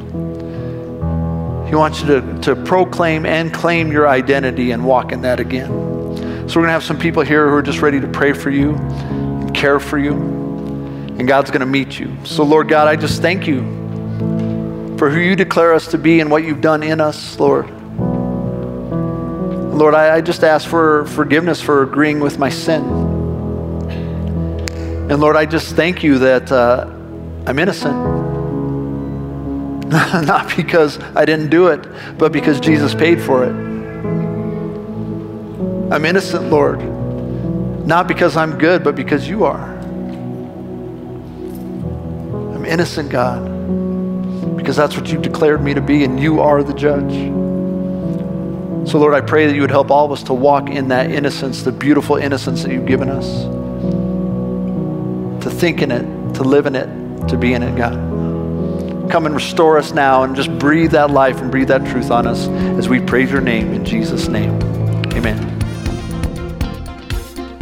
He 1.69 1.75
wants 1.75 2.01
you 2.01 2.08
to, 2.08 2.39
to 2.41 2.55
proclaim 2.65 3.25
and 3.25 3.53
claim 3.53 3.89
your 3.89 4.10
identity 4.10 4.71
and 4.71 4.86
walk 4.86 5.13
in 5.13 5.21
that 5.21 5.39
again. 5.39 5.69
So 5.69 6.60
we're 6.60 6.63
going 6.63 6.65
to 6.65 6.71
have 6.73 6.84
some 6.84 6.99
people 6.99 7.23
here 7.23 7.47
who 7.47 7.55
are 7.55 7.62
just 7.62 7.79
ready 7.79 8.01
to 8.01 8.08
pray 8.10 8.34
for 8.34 8.49
you, 8.49 8.75
and 8.75 9.55
care 9.55 9.79
for 9.79 9.97
you, 9.97 10.15
and 10.15 11.25
God's 11.25 11.49
going 11.49 11.62
to 11.62 11.65
meet 11.65 11.97
you. 11.97 12.13
So, 12.25 12.43
Lord 12.43 12.67
God, 12.67 12.89
I 12.89 12.97
just 12.97 13.21
thank 13.21 13.47
you 13.47 13.79
for 15.00 15.10
who 15.10 15.20
you 15.20 15.34
declare 15.34 15.74
us 15.74 15.88
to 15.88 15.98
be 15.98 16.20
and 16.20 16.30
what 16.30 16.44
you've 16.44 16.60
done 16.60 16.84
in 16.84 17.00
us, 17.00 17.40
Lord. 17.40 17.70
Lord, 19.74 19.96
I, 19.96 20.18
I 20.18 20.22
just 20.22 20.44
ask 20.44 20.68
for 20.68 21.06
forgiveness 21.06 21.62
for 21.62 21.84
agreeing 21.84 22.20
with 22.20 22.38
my 22.38 22.50
sin. 22.50 22.84
And 25.10 25.22
Lord, 25.22 25.38
I 25.38 25.46
just 25.46 25.74
thank 25.78 26.04
you 26.04 26.20
that 26.20 26.52
uh, 26.52 26.86
I'm 27.48 27.58
innocent. 27.60 27.96
Not 29.90 30.54
because 30.58 31.00
I 31.16 31.24
didn't 31.24 31.50
do 31.50 31.68
it, 31.68 31.88
but 32.18 32.34
because 32.34 32.60
Jesus 32.60 32.94
paid 32.94 33.22
for 33.22 33.46
it. 33.46 33.54
I'm 35.94 36.04
innocent, 36.04 36.50
Lord. 36.50 36.80
Not 37.88 38.10
because 38.10 38.36
I'm 38.36 38.58
good, 38.58 38.84
but 38.84 38.98
because 38.98 39.30
you 39.30 39.46
are. 39.46 39.78
I'm 42.54 42.66
innocent, 42.66 43.10
God 43.10 43.59
because 44.69 44.77
that's 44.77 44.95
what 44.95 45.12
you've 45.12 45.23
declared 45.23 45.63
me 45.63 45.73
to 45.73 45.82
be, 45.82 46.03
and 46.03 46.19
you 46.19 46.41
are 46.41 46.62
the 46.62 46.75
judge. 46.75 47.12
So, 48.88 48.99
Lord, 48.99 49.15
I 49.15 49.21
pray 49.21 49.47
that 49.47 49.55
you 49.55 49.62
would 49.62 49.71
help 49.71 49.89
all 49.89 50.05
of 50.05 50.12
us 50.12 50.21
to 50.25 50.34
walk 50.36 50.69
in 50.69 50.89
that 50.89 51.10
innocence, 51.10 51.63
the 51.63 51.71
beautiful 51.71 52.17
innocence 52.17 52.62
that 52.62 52.71
you've 52.71 52.86
given 52.86 53.10
us, 53.10 53.25
to 55.43 55.49
think 55.49 55.82
in 55.82 55.89
it, 55.89 56.03
to 56.36 56.43
live 56.43 56.67
in 56.67 56.75
it, 56.75 56.86
to 57.29 57.36
be 57.36 57.53
in 57.53 57.63
it, 57.63 57.75
God. 57.75 57.95
Come 59.10 59.25
and 59.25 59.34
restore 59.34 59.79
us 59.79 59.91
now 59.91 60.21
and 60.21 60.36
just 60.36 60.55
breathe 60.60 60.91
that 60.91 61.10
life 61.10 61.41
and 61.41 61.49
breathe 61.49 61.69
that 61.69 61.84
truth 61.88 62.12
on 62.12 62.27
us 62.27 62.47
as 62.77 62.88
we 62.88 62.99
praise 62.99 63.32
your 63.32 63.41
name 63.41 63.73
in 63.73 63.84
Jesus' 63.84 64.27
name. 64.27 64.51
Amen. 65.13 65.49